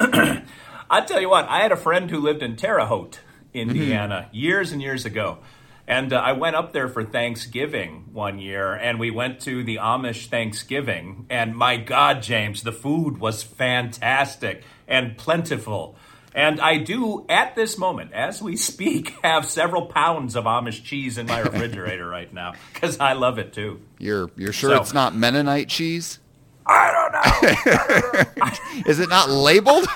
I 0.90 1.00
tell 1.02 1.20
you 1.20 1.28
what, 1.28 1.46
I 1.48 1.62
had 1.62 1.72
a 1.72 1.76
friend 1.76 2.10
who 2.10 2.18
lived 2.18 2.42
in 2.42 2.56
Terre 2.56 2.86
Haute, 2.86 3.20
Indiana, 3.52 4.26
mm-hmm. 4.26 4.36
years 4.36 4.72
and 4.72 4.80
years 4.80 5.04
ago. 5.04 5.38
And 5.86 6.12
uh, 6.12 6.16
I 6.16 6.32
went 6.32 6.54
up 6.54 6.72
there 6.72 6.88
for 6.88 7.02
Thanksgiving 7.02 8.10
one 8.12 8.38
year, 8.38 8.74
and 8.74 9.00
we 9.00 9.10
went 9.10 9.40
to 9.40 9.64
the 9.64 9.76
Amish 9.76 10.26
Thanksgiving. 10.26 11.26
And 11.30 11.56
my 11.56 11.78
God, 11.78 12.22
James, 12.22 12.62
the 12.62 12.72
food 12.72 13.18
was 13.18 13.42
fantastic 13.42 14.64
and 14.86 15.16
plentiful. 15.16 15.96
And 16.38 16.61
I 16.61 16.78
do, 16.78 17.26
at 17.28 17.57
this 17.57 17.76
moment, 17.76 18.12
as 18.12 18.40
we 18.40 18.54
speak, 18.54 19.09
have 19.25 19.45
several 19.45 19.87
pounds 19.87 20.37
of 20.37 20.45
Amish 20.45 20.85
cheese 20.85 21.18
in 21.18 21.26
my 21.26 21.40
refrigerator 21.40 22.09
right 22.09 22.33
now 22.33 22.52
because 22.73 23.00
I 23.00 23.14
love 23.14 23.40
it 23.40 23.52
too. 23.52 23.80
You're 23.99 24.30
you're 24.37 24.52
sure 24.52 24.71
so, 24.71 24.80
it's 24.80 24.95
not 24.95 25.16
Mennonite 25.16 25.68
cheese? 25.68 26.21
I 26.64 26.92
don't 26.92 28.47
know. 28.47 28.83
Is 28.87 29.00
it 29.00 29.09
not 29.09 29.28
labeled? 29.28 29.88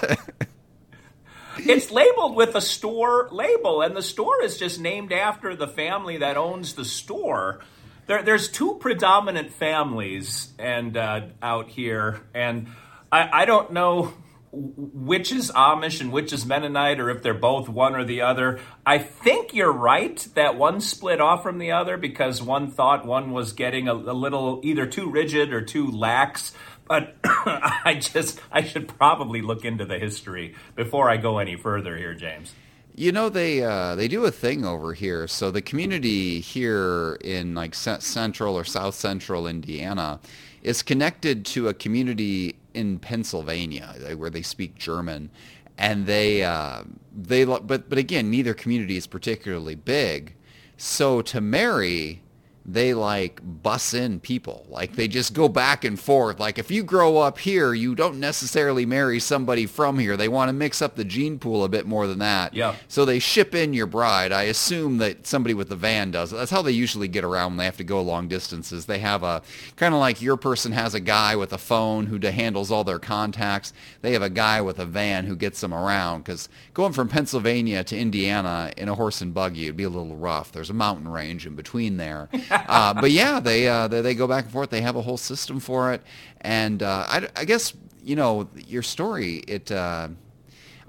it's 1.59 1.93
labeled 1.93 2.35
with 2.35 2.57
a 2.57 2.61
store 2.61 3.29
label, 3.31 3.81
and 3.81 3.95
the 3.95 4.03
store 4.03 4.43
is 4.43 4.59
just 4.59 4.81
named 4.81 5.13
after 5.13 5.55
the 5.55 5.69
family 5.69 6.17
that 6.17 6.37
owns 6.37 6.75
the 6.75 6.85
store. 6.85 7.61
There, 8.07 8.25
there's 8.25 8.49
two 8.49 8.79
predominant 8.81 9.53
families 9.53 10.53
and 10.59 10.97
uh, 10.97 11.21
out 11.41 11.69
here, 11.69 12.23
and 12.35 12.67
I, 13.13 13.43
I 13.43 13.45
don't 13.45 13.73
know 13.73 14.13
which 14.53 15.33
is 15.33 15.51
Amish 15.53 16.01
and 16.01 16.13
which 16.13 16.33
is 16.33 16.45
Mennonite, 16.45 17.01
or 17.01 17.09
if 17.09 17.23
they're 17.23 17.33
both 17.33 17.69
one 17.69 17.97
or 17.97 18.05
the 18.05 18.21
other. 18.21 18.61
I 18.85 18.99
think 18.99 19.55
you're 19.55 19.73
right 19.73 20.17
that 20.35 20.57
one 20.57 20.81
split 20.81 21.21
off 21.21 21.43
from 21.43 21.59
the 21.59 21.73
other 21.73 21.97
because 21.97 22.43
one 22.43 22.71
thought 22.71 23.07
one 23.07 23.33
was 23.33 23.53
getting 23.53 23.89
a, 23.89 23.95
a 23.95 24.13
little 24.13 24.61
either 24.63 24.87
too 24.87 25.11
rigid 25.11 25.53
or 25.53 25.63
too 25.63 25.91
lax. 25.91 26.53
But 26.87 27.17
I 27.25 27.99
just, 27.99 28.41
I 28.51 28.63
should 28.63 28.89
probably 28.89 29.41
look 29.41 29.65
into 29.65 29.87
the 29.87 29.99
history 29.99 30.55
before 30.77 31.09
I 31.09 31.17
go 31.17 31.39
any 31.39 31.57
further 31.57 31.97
here, 31.97 32.15
James. 32.15 32.55
You 32.95 33.11
know 33.11 33.29
they 33.31 33.63
uh, 33.63 33.95
they 33.95 34.07
do 34.07 34.25
a 34.25 34.31
thing 34.31 34.65
over 34.65 34.93
here. 34.93 35.27
So 35.27 35.51
the 35.51 35.63
community 35.63 36.41
here 36.41 37.19
in 37.23 37.55
like 37.55 37.75
central 37.75 38.55
or 38.55 38.65
south 38.65 38.95
central 38.95 39.47
Indiana 39.47 40.21
is 40.63 40.83
connected 40.83 41.45
to 41.47 41.69
a 41.69 41.75
community 41.75 42.57
in 42.75 42.99
Pennsylvania 42.99 43.95
where 44.17 44.31
they 44.31 44.43
speak 44.43 44.77
German, 44.77 45.31
and 45.79 46.07
they 46.07 46.43
uh, 46.43 46.83
they 47.17 47.45
but 47.45 47.67
but 47.67 47.99
again 47.99 48.31
neither 48.31 48.53
community 48.53 48.97
is 48.99 49.07
particularly 49.07 49.75
big. 49.75 50.35
So 50.77 51.23
to 51.23 51.41
marry 51.41 52.21
they 52.65 52.95
like 52.95 53.41
bus 53.43 53.93
in 53.93 54.21
people. 54.21 54.67
Like 54.69 54.95
they 54.95 55.09
just 55.09 55.35
go 55.35 55.49
back 55.49 55.85
and 55.85 55.99
forth. 55.99 56.39
Like 56.39 56.59
if 56.59 56.71
you 56.71 56.85
grow 56.85 57.19
up 57.19 57.39
here, 57.39 57.75
you 57.75 57.95
don't 57.95 58.21
necessarily 58.21 58.87
marry 58.87 59.19
somebody 59.19 59.67
from 59.67 59.99
here. 59.99 60.17
They 60.17 60.29
want 60.29 60.49
to 60.49 60.53
mix 60.53 60.81
up 60.81 60.95
the 60.95 61.05
gene 61.05 61.39
pool 61.39 61.65
a 61.65 61.69
bit 61.69 61.87
more 61.87 62.07
than 62.07 62.21
that. 62.21 62.55
Yeah. 62.55 62.77
So 62.89 63.05
they 63.05 63.19
ship 63.19 63.55
in 63.55 63.75
your 63.75 63.87
bride. 63.87 64.33
I 64.33 64.45
assume 64.45 64.99
that 64.99 65.27
somebody 65.27 65.55
with 65.55 65.69
the 65.69 65.77
van 65.77 66.13
does 66.13 66.33
it. 66.33 66.37
That's 66.37 66.51
how 66.51 66.63
they 66.63 66.71
usually 66.71 67.09
get 67.09 67.25
around 67.25 67.53
when 67.53 67.57
they 67.59 67.65
have 67.65 67.77
to 67.79 67.85
go 67.85 68.01
long 68.01 68.29
distances. 68.29 68.87
They 68.87 69.01
have 69.01 69.23
a 69.23 69.43
kind 69.77 69.93
of 69.95 70.01
like 70.01 70.23
your 70.23 70.37
person 70.37 70.73
has 70.73 70.95
a 70.95 71.01
guy 71.01 71.35
with 71.35 71.53
a 71.53 71.59
phone 71.59 72.07
who 72.07 72.19
handles 72.23 72.71
all 72.71 72.85
their 72.85 73.01
contacts. 73.01 73.73
They 74.03 74.13
have 74.13 74.23
a 74.23 74.31
guy 74.31 74.61
with 74.61 74.79
a 74.79 74.87
van 74.87 75.27
who 75.27 75.35
gets 75.35 75.61
them 75.61 75.75
around 75.75 76.23
because 76.23 76.49
going 76.75 76.93
from 76.93 77.09
Pennsylvania 77.09 77.83
to 77.85 77.99
Indiana 77.99 78.73
in 78.77 78.89
a 78.89 78.95
horse 78.95 79.21
and 79.21 79.35
buggy 79.35 79.67
would 79.67 79.77
be 79.77 79.83
a 79.85 79.89
little 79.89 80.17
rough. 80.17 80.53
There's 80.53 80.71
a 80.71 80.75
mountain 80.75 81.09
range 81.09 81.47
in 81.47 81.57
between 81.57 81.97
there. 81.97 82.29
uh, 82.69 82.95
but 82.95 83.11
yeah, 83.11 83.41
they, 83.41 83.69
uh, 83.69 83.89
they, 83.89 84.01
they 84.01 84.15
go 84.15 84.27
back 84.27 84.45
and 84.45 84.53
forth. 84.53 84.71
They 84.71 84.81
have 84.81 84.97
a 84.97 85.03
whole 85.03 85.17
system 85.17 85.61
for 85.61 85.93
it, 85.93 86.03
and 86.41 86.83
uh, 86.83 87.07
I, 87.09 87.29
I, 87.37 87.45
guess 87.45 87.75
you 88.03 88.17
know 88.17 88.49
your 88.67 88.83
story. 88.83 89.37
It 89.49 89.71
uh, 89.71 90.09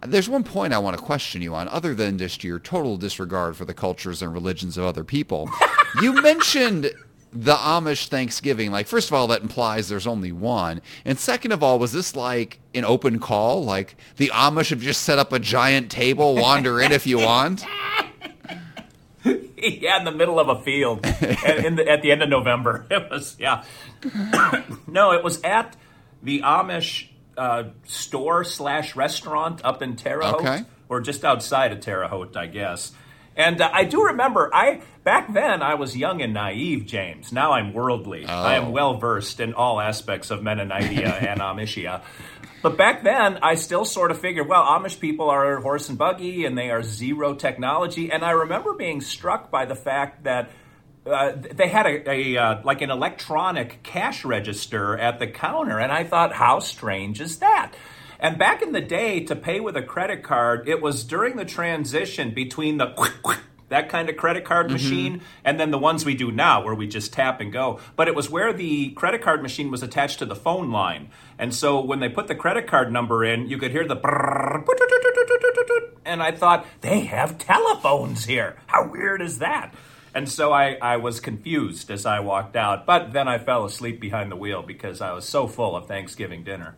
there's 0.05 0.27
one 0.27 0.43
point 0.43 0.73
I 0.73 0.79
want 0.79 0.97
to 0.97 1.03
question 1.03 1.41
you 1.41 1.55
on, 1.55 1.67
other 1.69 1.95
than 1.95 2.17
just 2.17 2.43
your 2.43 2.59
total 2.59 2.97
disregard 2.97 3.55
for 3.55 3.65
the 3.65 3.73
cultures 3.73 4.21
and 4.21 4.33
religions 4.33 4.77
of 4.77 4.85
other 4.85 5.03
people. 5.03 5.49
you 6.01 6.21
mentioned 6.21 6.91
the 7.31 7.55
Amish 7.55 8.07
Thanksgiving. 8.07 8.71
Like, 8.71 8.87
first 8.87 9.09
of 9.09 9.13
all, 9.13 9.27
that 9.27 9.41
implies 9.41 9.89
there's 9.89 10.07
only 10.07 10.31
one. 10.31 10.81
And 11.05 11.17
second 11.17 11.51
of 11.51 11.63
all, 11.63 11.79
was 11.79 11.91
this 11.91 12.15
like 12.15 12.59
an 12.75 12.85
open 12.85 13.19
call? 13.19 13.63
Like 13.63 13.95
the 14.17 14.29
Amish 14.33 14.69
have 14.69 14.81
just 14.81 15.01
set 15.01 15.19
up 15.19 15.33
a 15.33 15.39
giant 15.39 15.89
table, 15.89 16.35
wander 16.35 16.81
in 16.81 16.91
if 16.91 17.07
you 17.07 17.19
want? 17.19 17.65
yeah, 19.81 19.97
in 19.97 20.05
the 20.05 20.11
middle 20.11 20.39
of 20.39 20.49
a 20.49 20.61
field 20.61 21.03
the, 21.03 21.85
at 21.87 22.01
the 22.01 22.11
end 22.11 22.21
of 22.21 22.29
November. 22.29 22.85
It 22.93 23.09
was, 23.09 23.35
yeah. 23.39 23.63
no, 24.87 25.13
it 25.13 25.23
was 25.23 25.41
at 25.41 25.75
the 26.21 26.41
Amish 26.41 27.07
uh, 27.37 27.65
store 27.85 28.43
slash 28.43 28.95
restaurant 28.95 29.61
up 29.63 29.81
in 29.81 29.95
Terre 29.95 30.21
Haute, 30.21 30.41
okay. 30.41 30.65
or 30.89 31.01
just 31.01 31.25
outside 31.25 31.71
of 31.71 31.79
Terre 31.79 32.07
Haute, 32.07 32.35
I 32.37 32.47
guess. 32.47 32.91
And 33.35 33.61
uh, 33.61 33.69
I 33.73 33.85
do 33.85 34.05
remember, 34.05 34.53
I 34.53 34.81
back 35.03 35.33
then 35.33 35.61
I 35.61 35.73
was 35.73 35.97
young 35.97 36.21
and 36.21 36.33
naive, 36.33 36.85
James. 36.85 37.31
Now 37.31 37.53
I'm 37.53 37.73
worldly. 37.73 38.25
Oh. 38.27 38.31
I 38.31 38.55
am 38.55 38.65
oh. 38.65 38.69
well 38.71 38.97
versed 38.97 39.39
in 39.39 39.53
all 39.53 39.79
aspects 39.79 40.29
of 40.29 40.41
Mennonitia 40.41 41.23
and 41.23 41.39
Amishia. 41.39 42.03
But 42.63 42.77
back 42.77 43.03
then, 43.03 43.39
I 43.43 43.55
still 43.55 43.83
sort 43.83 44.09
of 44.09 44.19
figured, 44.19 44.47
well, 44.47 44.63
Amish 44.63 44.97
people 44.97 45.29
are 45.29 45.59
horse 45.59 45.89
and 45.89 45.97
buggy 45.97 46.45
and 46.45 46.57
they 46.57 46.71
are 46.71 46.81
zero 46.81 47.35
technology. 47.35 48.09
And 48.09 48.23
I 48.23 48.31
remember 48.31 48.73
being 48.73 49.01
struck 49.01 49.51
by 49.51 49.65
the 49.65 49.75
fact 49.75 50.23
that 50.23 50.49
uh, 51.05 51.33
they 51.35 51.67
had 51.67 51.85
a, 51.85 52.09
a 52.09 52.37
uh, 52.37 52.61
like 52.63 52.81
an 52.81 52.89
electronic 52.89 53.83
cash 53.83 54.23
register 54.23 54.97
at 54.97 55.19
the 55.19 55.27
counter, 55.27 55.77
and 55.77 55.91
I 55.91 56.05
thought, 56.05 56.31
how 56.31 56.59
strange 56.59 57.19
is 57.19 57.39
that? 57.39 57.73
And 58.21 58.39
back 58.39 58.61
in 58.61 58.71
the 58.71 58.79
day, 58.79 59.25
to 59.25 59.35
pay 59.35 59.59
with 59.59 59.75
a 59.75 59.83
credit 59.83 60.23
card, 60.23 60.69
it 60.69 60.81
was 60.81 61.03
during 61.03 61.35
the 61.35 61.43
transition 61.43 62.33
between 62.33 62.77
the 62.77 62.87
that 63.69 63.89
kind 63.89 64.09
of 64.09 64.17
credit 64.17 64.45
card 64.45 64.67
mm-hmm. 64.67 64.73
machine, 64.73 65.21
and 65.43 65.59
then 65.59 65.71
the 65.71 65.77
ones 65.77 66.05
we 66.05 66.15
do 66.15 66.31
now 66.31 66.63
where 66.63 66.75
we 66.75 66.87
just 66.87 67.13
tap 67.13 67.41
and 67.41 67.51
go. 67.51 67.79
But 67.95 68.07
it 68.07 68.15
was 68.15 68.29
where 68.29 68.53
the 68.53 68.91
credit 68.91 69.21
card 69.21 69.41
machine 69.41 69.71
was 69.71 69.83
attached 69.83 70.19
to 70.19 70.25
the 70.25 70.35
phone 70.35 70.71
line. 70.71 71.09
And 71.37 71.53
so 71.53 71.79
when 71.79 71.99
they 71.99 72.09
put 72.09 72.27
the 72.27 72.35
credit 72.35 72.67
card 72.67 72.91
number 72.91 73.25
in, 73.25 73.47
you 73.49 73.57
could 73.57 73.71
hear 73.71 73.87
the 73.87 73.95
and 76.05 76.21
I 76.21 76.31
thought, 76.31 76.65
they 76.81 77.01
have 77.01 77.37
telephones 77.37 78.25
here. 78.25 78.57
How 78.67 78.87
weird 78.87 79.21
is 79.21 79.39
that? 79.39 79.73
And 80.15 80.29
so 80.29 80.53
I, 80.53 80.77
I 80.81 80.97
was 80.97 81.19
confused 81.19 81.89
as 81.89 82.05
I 82.05 82.19
walked 82.19 82.55
out. 82.55 82.85
But 82.85 83.13
then 83.13 83.27
I 83.27 83.39
fell 83.39 83.65
asleep 83.65 83.99
behind 83.99 84.31
the 84.31 84.35
wheel 84.35 84.61
because 84.61 85.01
I 85.01 85.11
was 85.13 85.25
so 85.25 85.47
full 85.47 85.75
of 85.75 85.87
Thanksgiving 85.87 86.43
dinner. 86.43 86.75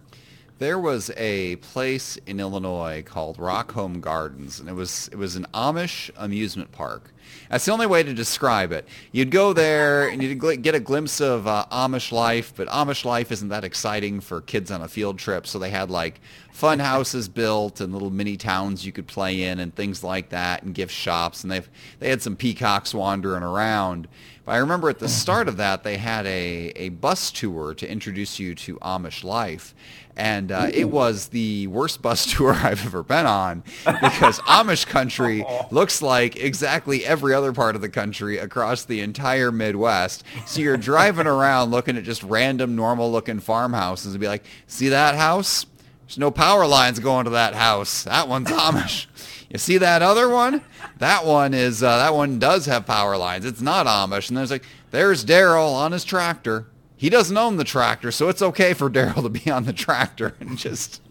There 0.57 0.79
was 0.79 1.11
a 1.17 1.57
place 1.57 2.17
in 2.25 2.39
Illinois 2.39 3.03
called 3.05 3.37
Rockome 3.37 3.99
Gardens, 3.99 4.61
and 4.61 4.69
it 4.69 4.73
was 4.73 5.09
it 5.09 5.17
was 5.17 5.35
an 5.35 5.45
Amish 5.53 6.09
amusement 6.15 6.71
park. 6.71 7.13
That's 7.49 7.65
the 7.65 7.73
only 7.73 7.87
way 7.87 8.03
to 8.03 8.13
describe 8.13 8.71
it. 8.71 8.87
You'd 9.11 9.31
go 9.31 9.51
there 9.51 10.07
and 10.07 10.23
you'd 10.23 10.63
get 10.63 10.73
a 10.73 10.79
glimpse 10.79 11.19
of 11.19 11.45
uh, 11.45 11.65
Amish 11.73 12.13
life, 12.13 12.53
but 12.55 12.69
Amish 12.69 13.03
life 13.03 13.33
isn't 13.33 13.49
that 13.49 13.65
exciting 13.65 14.21
for 14.21 14.39
kids 14.39 14.71
on 14.71 14.81
a 14.81 14.87
field 14.87 15.19
trip. 15.19 15.45
So 15.45 15.59
they 15.59 15.71
had 15.71 15.89
like 15.89 16.21
fun 16.55 16.79
houses 16.79 17.27
built 17.27 17.81
and 17.81 17.91
little 17.91 18.09
mini 18.09 18.37
towns 18.37 18.85
you 18.85 18.91
could 18.93 19.07
play 19.07 19.43
in 19.43 19.59
and 19.59 19.75
things 19.75 20.05
like 20.05 20.29
that, 20.29 20.63
and 20.63 20.73
gift 20.73 20.93
shops, 20.93 21.43
and 21.43 21.51
they 21.51 21.61
they 21.99 22.09
had 22.09 22.21
some 22.21 22.37
peacocks 22.37 22.93
wandering 22.93 23.43
around. 23.43 24.07
But 24.45 24.53
I 24.53 24.57
remember 24.57 24.89
at 24.89 24.99
the 24.99 25.09
start 25.23 25.49
of 25.49 25.57
that, 25.57 25.83
they 25.83 25.97
had 25.97 26.25
a, 26.25 26.71
a 26.77 26.89
bus 26.89 27.29
tour 27.31 27.73
to 27.73 27.91
introduce 27.91 28.39
you 28.39 28.55
to 28.55 28.77
Amish 28.77 29.23
life. 29.23 29.75
And 30.17 30.49
uh, 30.49 30.69
it 30.73 30.85
was 30.85 31.27
the 31.27 31.67
worst 31.67 32.01
bus 32.01 32.25
tour 32.33 32.53
I've 32.53 32.85
ever 32.85 33.03
been 33.03 33.25
on 33.25 33.63
because 33.83 34.39
Amish 34.47 34.87
country 34.87 35.45
looks 35.71 36.01
like 36.01 36.37
exactly 36.37 37.05
every 37.05 37.33
other 37.33 37.51
part 37.51 37.75
of 37.75 37.81
the 37.81 37.89
country 37.89 38.37
across 38.37 38.85
the 38.85 39.01
entire 39.01 39.51
Midwest. 39.51 40.23
So 40.45 40.61
you're 40.61 40.77
driving 40.77 41.27
around 41.27 41.71
looking 41.71 41.97
at 41.97 42.05
just 42.05 42.23
random 42.23 42.77
normal 42.77 43.11
looking 43.11 43.41
farmhouses 43.41 44.13
and 44.13 44.21
be 44.21 44.27
like, 44.29 44.45
see 44.67 44.87
that 44.87 45.15
house? 45.15 45.65
There's 46.05 46.17
no 46.17 46.31
power 46.31 46.67
lines 46.67 46.99
going 46.99 47.25
to 47.25 47.31
that 47.31 47.55
house. 47.55 48.03
That 48.03 48.27
one's 48.27 48.47
Amish. 48.49 49.07
You 49.49 49.57
see 49.57 49.77
that 49.77 50.01
other 50.01 50.29
one? 50.29 50.61
That 50.97 51.25
one 51.25 51.53
is 51.53 51.81
uh, 51.81 51.97
that 51.97 52.13
one 52.13 52.39
does 52.39 52.65
have 52.65 52.85
power 52.85 53.17
lines. 53.17 53.45
It's 53.45 53.61
not 53.61 53.87
Amish. 53.87 54.29
And 54.29 54.37
there's 54.37 54.51
like 54.51 54.65
there's 54.91 55.25
Daryl 55.25 55.73
on 55.73 55.91
his 55.91 56.03
tractor. 56.03 56.67
He 56.97 57.09
doesn't 57.09 57.37
own 57.37 57.57
the 57.57 57.63
tractor, 57.63 58.11
so 58.11 58.29
it's 58.29 58.41
okay 58.41 58.73
for 58.73 58.89
Daryl 58.89 59.21
to 59.23 59.29
be 59.29 59.51
on 59.51 59.65
the 59.65 59.73
tractor 59.73 60.35
and 60.39 60.57
just. 60.57 61.01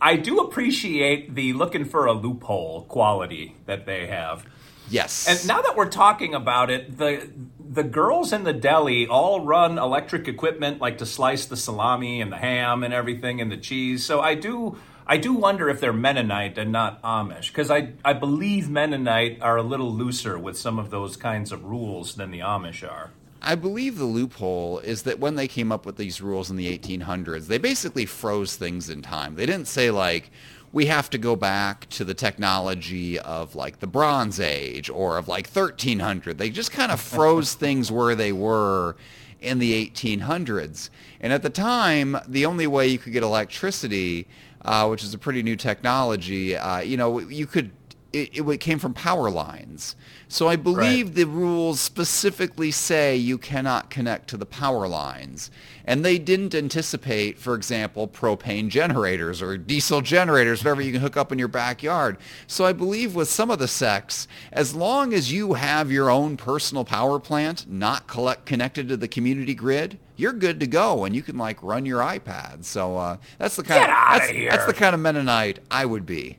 I 0.00 0.16
do 0.16 0.38
appreciate 0.38 1.34
the 1.34 1.52
looking 1.52 1.84
for 1.84 2.06
a 2.06 2.12
loophole 2.12 2.82
quality 2.82 3.56
that 3.66 3.86
they 3.86 4.06
have. 4.06 4.46
Yes. 4.90 5.28
And 5.28 5.46
now 5.48 5.62
that 5.62 5.76
we're 5.76 5.88
talking 5.88 6.34
about 6.34 6.70
it, 6.70 6.98
the 6.98 7.28
the 7.76 7.82
girls 7.82 8.32
in 8.32 8.44
the 8.44 8.52
deli 8.52 9.06
all 9.06 9.40
run 9.40 9.78
electric 9.78 10.28
equipment 10.28 10.80
like 10.80 10.98
to 10.98 11.06
slice 11.06 11.46
the 11.46 11.56
salami 11.56 12.20
and 12.20 12.32
the 12.32 12.36
ham 12.36 12.82
and 12.82 12.94
everything 12.94 13.40
and 13.40 13.50
the 13.50 13.56
cheese. 13.56 14.04
So 14.04 14.20
I 14.20 14.34
do 14.34 14.78
I 15.06 15.18
do 15.18 15.34
wonder 15.34 15.68
if 15.68 15.80
they're 15.80 15.92
Mennonite 15.92 16.58
and 16.58 16.72
not 16.72 17.02
Amish 17.02 17.48
because 17.48 17.70
I 17.70 17.92
I 18.04 18.12
believe 18.12 18.68
Mennonite 18.68 19.40
are 19.42 19.56
a 19.56 19.62
little 19.62 19.92
looser 19.92 20.38
with 20.38 20.56
some 20.56 20.78
of 20.78 20.90
those 20.90 21.16
kinds 21.16 21.52
of 21.52 21.64
rules 21.64 22.14
than 22.14 22.30
the 22.30 22.40
Amish 22.40 22.88
are. 22.88 23.10
I 23.42 23.54
believe 23.54 23.96
the 23.96 24.04
loophole 24.04 24.80
is 24.80 25.02
that 25.02 25.20
when 25.20 25.36
they 25.36 25.46
came 25.46 25.70
up 25.70 25.86
with 25.86 25.96
these 25.96 26.20
rules 26.20 26.50
in 26.50 26.56
the 26.56 26.76
1800s, 26.76 27.46
they 27.46 27.58
basically 27.58 28.04
froze 28.04 28.56
things 28.56 28.90
in 28.90 29.02
time. 29.02 29.36
They 29.36 29.46
didn't 29.46 29.68
say 29.68 29.90
like 29.90 30.32
we 30.76 30.84
have 30.84 31.08
to 31.08 31.16
go 31.16 31.34
back 31.34 31.88
to 31.88 32.04
the 32.04 32.12
technology 32.12 33.18
of 33.18 33.54
like 33.54 33.80
the 33.80 33.86
Bronze 33.86 34.38
Age 34.38 34.90
or 34.90 35.16
of 35.16 35.26
like 35.26 35.48
1300. 35.48 36.36
They 36.36 36.50
just 36.50 36.70
kind 36.70 36.92
of 36.92 37.00
froze 37.14 37.54
things 37.54 37.90
where 37.90 38.14
they 38.14 38.30
were 38.30 38.94
in 39.40 39.58
the 39.58 39.88
1800s. 39.88 40.90
And 41.22 41.32
at 41.32 41.40
the 41.42 41.48
time, 41.48 42.18
the 42.28 42.44
only 42.44 42.66
way 42.66 42.88
you 42.88 42.98
could 42.98 43.14
get 43.14 43.22
electricity, 43.22 44.28
uh, 44.66 44.86
which 44.88 45.02
is 45.02 45.14
a 45.14 45.18
pretty 45.18 45.42
new 45.42 45.56
technology, 45.56 46.54
uh, 46.54 46.80
you 46.80 46.98
know, 46.98 47.20
you 47.20 47.46
could 47.46 47.70
it, 48.16 48.48
it, 48.48 48.60
came 48.60 48.78
from 48.78 48.94
power 48.94 49.30
lines. 49.30 49.96
So 50.28 50.48
I 50.48 50.56
believe 50.56 51.06
right. 51.06 51.14
the 51.14 51.26
rules 51.26 51.80
specifically 51.80 52.70
say 52.70 53.16
you 53.16 53.38
cannot 53.38 53.90
connect 53.90 54.28
to 54.30 54.36
the 54.36 54.46
power 54.46 54.88
lines. 54.88 55.50
And 55.84 56.04
they 56.04 56.18
didn't 56.18 56.54
anticipate, 56.54 57.38
for 57.38 57.54
example, 57.54 58.08
propane 58.08 58.68
generators 58.68 59.40
or 59.40 59.56
diesel 59.56 60.00
generators, 60.00 60.64
whatever 60.64 60.82
you 60.82 60.92
can 60.92 61.00
hook 61.00 61.16
up 61.16 61.30
in 61.30 61.38
your 61.38 61.48
backyard. 61.48 62.16
So 62.46 62.64
I 62.64 62.72
believe 62.72 63.14
with 63.14 63.28
some 63.28 63.50
of 63.50 63.58
the 63.58 63.68
sects, 63.68 64.26
as 64.50 64.74
long 64.74 65.12
as 65.12 65.30
you 65.30 65.54
have 65.54 65.92
your 65.92 66.10
own 66.10 66.36
personal 66.36 66.84
power 66.84 67.20
plant 67.20 67.70
not 67.70 68.08
collect, 68.08 68.46
connected 68.46 68.88
to 68.88 68.96
the 68.96 69.08
community 69.08 69.54
grid, 69.54 69.98
you're 70.16 70.32
good 70.32 70.58
to 70.60 70.66
go 70.66 71.04
and 71.04 71.14
you 71.14 71.22
can 71.22 71.38
like 71.38 71.62
run 71.62 71.86
your 71.86 72.00
iPad. 72.00 72.64
So 72.64 72.96
uh, 72.96 73.16
that's 73.38 73.56
the 73.56 73.62
kind 73.62 73.80
Get 73.80 73.90
of 73.90 74.20
that's, 74.20 74.30
here. 74.30 74.50
that's 74.50 74.66
the 74.66 74.74
kind 74.74 74.94
of 74.94 75.00
Mennonite 75.00 75.60
I 75.70 75.86
would 75.86 76.06
be. 76.06 76.38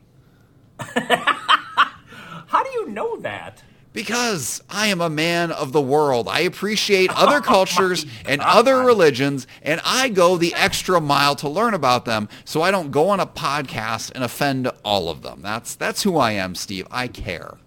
How 2.47 2.63
do 2.63 2.69
you 2.71 2.89
know 2.89 3.17
that? 3.17 3.63
Because 3.93 4.61
I 4.69 4.87
am 4.87 5.01
a 5.01 5.09
man 5.09 5.51
of 5.51 5.71
the 5.71 5.81
world. 5.81 6.27
I 6.27 6.41
appreciate 6.41 7.09
other 7.15 7.41
cultures 7.41 8.05
and 8.25 8.41
other 8.41 8.79
religions, 8.79 9.47
and 9.61 9.81
I 9.83 10.09
go 10.09 10.37
the 10.37 10.53
extra 10.53 11.01
mile 11.01 11.35
to 11.37 11.49
learn 11.49 11.73
about 11.73 12.05
them 12.05 12.29
so 12.45 12.61
I 12.61 12.71
don't 12.71 12.91
go 12.91 13.09
on 13.09 13.19
a 13.19 13.25
podcast 13.25 14.11
and 14.13 14.23
offend 14.23 14.69
all 14.85 15.09
of 15.09 15.23
them. 15.23 15.41
That's, 15.41 15.75
that's 15.75 16.03
who 16.03 16.17
I 16.17 16.33
am, 16.33 16.53
Steve. 16.55 16.87
I 16.91 17.07
care. 17.07 17.57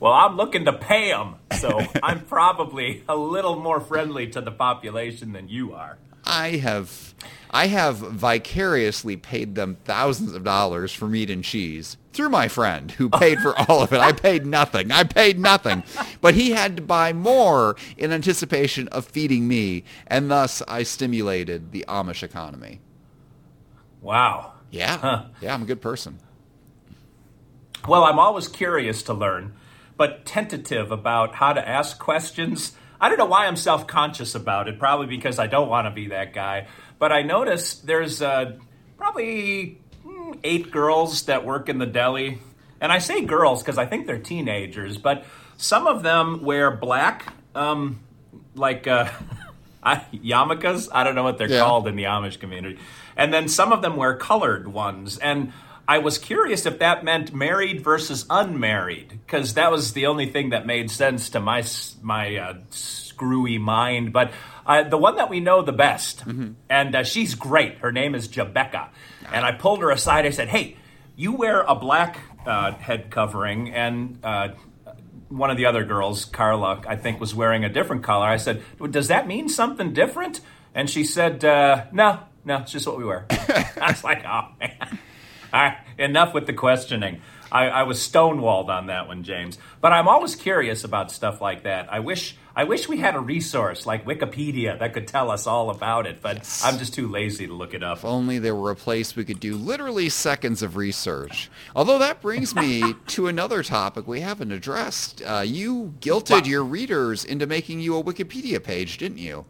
Well, 0.00 0.12
I'm 0.12 0.36
looking 0.36 0.64
to 0.66 0.72
pay 0.72 1.10
them, 1.10 1.36
so 1.58 1.80
I'm 2.02 2.20
probably 2.26 3.04
a 3.08 3.16
little 3.16 3.56
more 3.56 3.80
friendly 3.80 4.28
to 4.28 4.40
the 4.40 4.52
population 4.52 5.32
than 5.32 5.48
you 5.48 5.72
are. 5.72 5.98
I 6.34 6.56
have 6.56 7.14
I 7.50 7.68
have 7.68 7.98
vicariously 7.98 9.16
paid 9.16 9.54
them 9.54 9.76
thousands 9.84 10.32
of 10.32 10.42
dollars 10.42 10.92
for 10.92 11.06
meat 11.06 11.30
and 11.30 11.44
cheese 11.44 11.96
through 12.12 12.30
my 12.30 12.48
friend 12.48 12.90
who 12.90 13.08
oh. 13.12 13.18
paid 13.18 13.38
for 13.38 13.56
all 13.56 13.82
of 13.82 13.92
it. 13.92 14.00
I 14.00 14.10
paid 14.10 14.44
nothing. 14.44 14.90
I 14.90 15.04
paid 15.04 15.38
nothing. 15.38 15.84
But 16.20 16.34
he 16.34 16.50
had 16.50 16.76
to 16.76 16.82
buy 16.82 17.12
more 17.12 17.76
in 17.96 18.12
anticipation 18.12 18.88
of 18.88 19.04
feeding 19.04 19.46
me, 19.46 19.84
and 20.08 20.28
thus 20.28 20.60
I 20.66 20.82
stimulated 20.82 21.70
the 21.70 21.84
Amish 21.86 22.24
economy. 22.24 22.80
Wow. 24.00 24.54
Yeah. 24.72 24.98
Huh. 24.98 25.24
Yeah, 25.40 25.54
I'm 25.54 25.62
a 25.62 25.66
good 25.66 25.80
person. 25.80 26.18
Well, 27.86 28.02
I'm 28.02 28.18
always 28.18 28.48
curious 28.48 29.04
to 29.04 29.14
learn, 29.14 29.54
but 29.96 30.26
tentative 30.26 30.90
about 30.90 31.36
how 31.36 31.52
to 31.52 31.66
ask 31.66 32.00
questions 32.00 32.72
I 33.04 33.10
don't 33.10 33.18
know 33.18 33.26
why 33.26 33.46
I'm 33.46 33.56
self 33.56 33.86
conscious 33.86 34.34
about 34.34 34.66
it. 34.66 34.78
Probably 34.78 35.06
because 35.06 35.38
I 35.38 35.46
don't 35.46 35.68
want 35.68 35.86
to 35.86 35.90
be 35.90 36.08
that 36.08 36.32
guy. 36.32 36.68
But 36.98 37.12
I 37.12 37.20
notice 37.20 37.74
there's 37.74 38.22
uh, 38.22 38.52
probably 38.96 39.78
hmm, 40.02 40.32
eight 40.42 40.70
girls 40.70 41.24
that 41.24 41.44
work 41.44 41.68
in 41.68 41.76
the 41.76 41.84
deli. 41.84 42.38
And 42.80 42.90
I 42.90 43.00
say 43.00 43.20
girls 43.20 43.62
because 43.62 43.76
I 43.76 43.84
think 43.84 44.06
they're 44.06 44.16
teenagers, 44.16 44.96
but 44.96 45.26
some 45.58 45.86
of 45.86 46.02
them 46.02 46.44
wear 46.44 46.70
black, 46.70 47.34
um, 47.54 48.00
like 48.54 48.86
uh, 48.86 49.10
yarmulkes. 49.84 50.88
I 50.90 51.04
don't 51.04 51.14
know 51.14 51.24
what 51.24 51.36
they're 51.36 51.50
yeah. 51.50 51.60
called 51.60 51.86
in 51.86 51.96
the 51.96 52.04
Amish 52.04 52.40
community. 52.40 52.78
And 53.18 53.34
then 53.34 53.48
some 53.48 53.70
of 53.70 53.82
them 53.82 53.96
wear 53.96 54.16
colored 54.16 54.66
ones. 54.66 55.18
And 55.18 55.52
I 55.86 55.98
was 55.98 56.18
curious 56.18 56.66
if 56.66 56.78
that 56.78 57.04
meant 57.04 57.34
married 57.34 57.82
versus 57.82 58.24
unmarried, 58.30 59.08
because 59.08 59.54
that 59.54 59.70
was 59.70 59.92
the 59.92 60.06
only 60.06 60.26
thing 60.26 60.50
that 60.50 60.66
made 60.66 60.90
sense 60.90 61.30
to 61.30 61.40
my 61.40 61.64
my 62.02 62.36
uh, 62.36 62.54
screwy 62.70 63.58
mind. 63.58 64.12
But 64.12 64.32
uh, 64.66 64.84
the 64.84 64.96
one 64.96 65.16
that 65.16 65.28
we 65.28 65.40
know 65.40 65.62
the 65.62 65.72
best, 65.72 66.20
mm-hmm. 66.20 66.52
and 66.70 66.94
uh, 66.94 67.04
she's 67.04 67.34
great. 67.34 67.78
Her 67.78 67.92
name 67.92 68.14
is 68.14 68.28
Jebecca, 68.28 68.88
and 69.30 69.44
I 69.44 69.52
pulled 69.52 69.80
her 69.82 69.90
aside. 69.90 70.24
I 70.24 70.30
said, 70.30 70.48
"Hey, 70.48 70.76
you 71.16 71.32
wear 71.32 71.62
a 71.62 71.74
black 71.74 72.18
uh, 72.46 72.72
head 72.72 73.10
covering, 73.10 73.70
and 73.74 74.18
uh, 74.24 74.48
one 75.28 75.50
of 75.50 75.58
the 75.58 75.66
other 75.66 75.84
girls, 75.84 76.24
Carla, 76.24 76.82
I 76.88 76.96
think, 76.96 77.20
was 77.20 77.34
wearing 77.34 77.64
a 77.64 77.68
different 77.68 78.02
color." 78.02 78.26
I 78.26 78.38
said, 78.38 78.62
"Does 78.90 79.08
that 79.08 79.26
mean 79.26 79.50
something 79.50 79.92
different?" 79.92 80.40
And 80.74 80.88
she 80.88 81.04
said, 81.04 81.44
uh, 81.44 81.84
"No, 81.92 82.20
no, 82.44 82.58
it's 82.58 82.72
just 82.72 82.86
what 82.86 82.96
we 82.96 83.04
wear." 83.04 83.26
I 83.30 83.88
was 83.88 84.02
like, 84.02 84.24
"Oh 84.24 84.48
man." 84.58 84.98
Right, 85.60 85.78
enough 85.98 86.34
with 86.34 86.46
the 86.46 86.52
questioning. 86.52 87.20
I, 87.52 87.68
I, 87.68 87.82
was 87.84 87.98
stonewalled 87.98 88.68
on 88.68 88.86
that 88.86 89.06
one, 89.06 89.22
James. 89.22 89.58
But 89.80 89.92
I'm 89.92 90.08
always 90.08 90.34
curious 90.34 90.82
about 90.82 91.12
stuff 91.12 91.40
like 91.40 91.62
that. 91.62 91.92
I 91.92 92.00
wish 92.00 92.36
I 92.56 92.64
wish 92.64 92.88
we 92.88 92.98
had 92.98 93.16
a 93.16 93.20
resource 93.20 93.84
like 93.84 94.04
Wikipedia 94.04 94.78
that 94.78 94.94
could 94.94 95.08
tell 95.08 95.30
us 95.30 95.46
all 95.46 95.70
about 95.70 96.06
it, 96.06 96.20
but 96.20 96.36
yes. 96.36 96.62
I'm 96.64 96.78
just 96.78 96.94
too 96.94 97.08
lazy 97.08 97.48
to 97.48 97.52
look 97.52 97.74
it 97.74 97.82
up. 97.82 97.98
If 97.98 98.04
only 98.04 98.38
there 98.38 98.54
were 98.54 98.70
a 98.70 98.76
place 98.76 99.16
we 99.16 99.24
could 99.24 99.40
do 99.40 99.56
literally 99.56 100.08
seconds 100.08 100.62
of 100.62 100.76
research. 100.76 101.50
Although 101.74 101.98
that 101.98 102.20
brings 102.20 102.54
me 102.54 102.94
to 103.08 103.26
another 103.26 103.62
topic 103.62 104.06
we 104.06 104.20
haven't 104.20 104.52
addressed. 104.52 105.22
Uh, 105.22 105.42
you 105.44 105.94
guilted 106.00 106.30
what? 106.30 106.46
your 106.46 106.62
readers 106.62 107.24
into 107.24 107.46
making 107.46 107.80
you 107.80 107.98
a 107.98 108.02
Wikipedia 108.04 108.62
page, 108.62 108.98
didn't 108.98 109.18
you? 109.18 109.44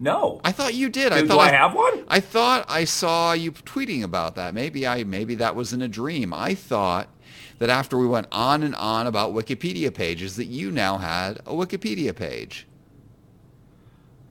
No, 0.00 0.40
I 0.44 0.52
thought 0.52 0.74
you 0.74 0.88
did. 0.88 1.10
Do, 1.10 1.16
I 1.16 1.26
thought 1.26 1.40
I, 1.40 1.48
I 1.48 1.52
have 1.52 1.74
one. 1.74 2.04
I 2.08 2.20
thought 2.20 2.64
I 2.68 2.84
saw 2.84 3.32
you 3.32 3.52
tweeting 3.52 4.02
about 4.02 4.34
that. 4.34 4.52
Maybe 4.52 4.86
I 4.86 5.04
maybe 5.04 5.34
that 5.36 5.54
was 5.54 5.72
in 5.72 5.82
a 5.82 5.88
dream. 5.88 6.34
I 6.34 6.54
thought 6.54 7.08
that 7.58 7.70
after 7.70 7.96
we 7.96 8.06
went 8.06 8.26
on 8.32 8.62
and 8.62 8.74
on 8.74 9.06
about 9.06 9.32
Wikipedia 9.32 9.94
pages, 9.94 10.36
that 10.36 10.46
you 10.46 10.70
now 10.70 10.98
had 10.98 11.38
a 11.38 11.52
Wikipedia 11.52 12.14
page. 12.14 12.66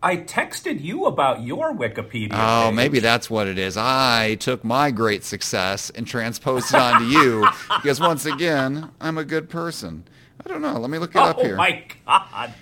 I 0.03 0.17
texted 0.17 0.83
you 0.83 1.05
about 1.05 1.43
your 1.43 1.73
Wikipedia. 1.73 2.33
Oh, 2.33 2.67
page. 2.67 2.75
maybe 2.75 2.99
that's 2.99 3.29
what 3.29 3.47
it 3.47 3.57
is. 3.57 3.77
I 3.77 4.35
took 4.35 4.65
my 4.65 4.91
great 4.91 5.23
success 5.23 5.89
and 5.91 6.05
transposed 6.05 6.73
it 6.73 6.79
onto 6.79 7.05
you 7.05 7.47
because 7.81 8.01
once 8.01 8.25
again, 8.25 8.91
I'm 8.99 9.17
a 9.17 9.23
good 9.23 9.49
person. 9.49 10.03
I 10.45 10.49
don't 10.49 10.61
know. 10.61 10.73
Let 10.73 10.89
me 10.89 10.97
look 10.97 11.15
it 11.15 11.19
oh, 11.19 11.23
up 11.23 11.39
here. 11.39 11.53
Oh 11.53 11.57
my 11.57 11.85
god. 12.05 12.53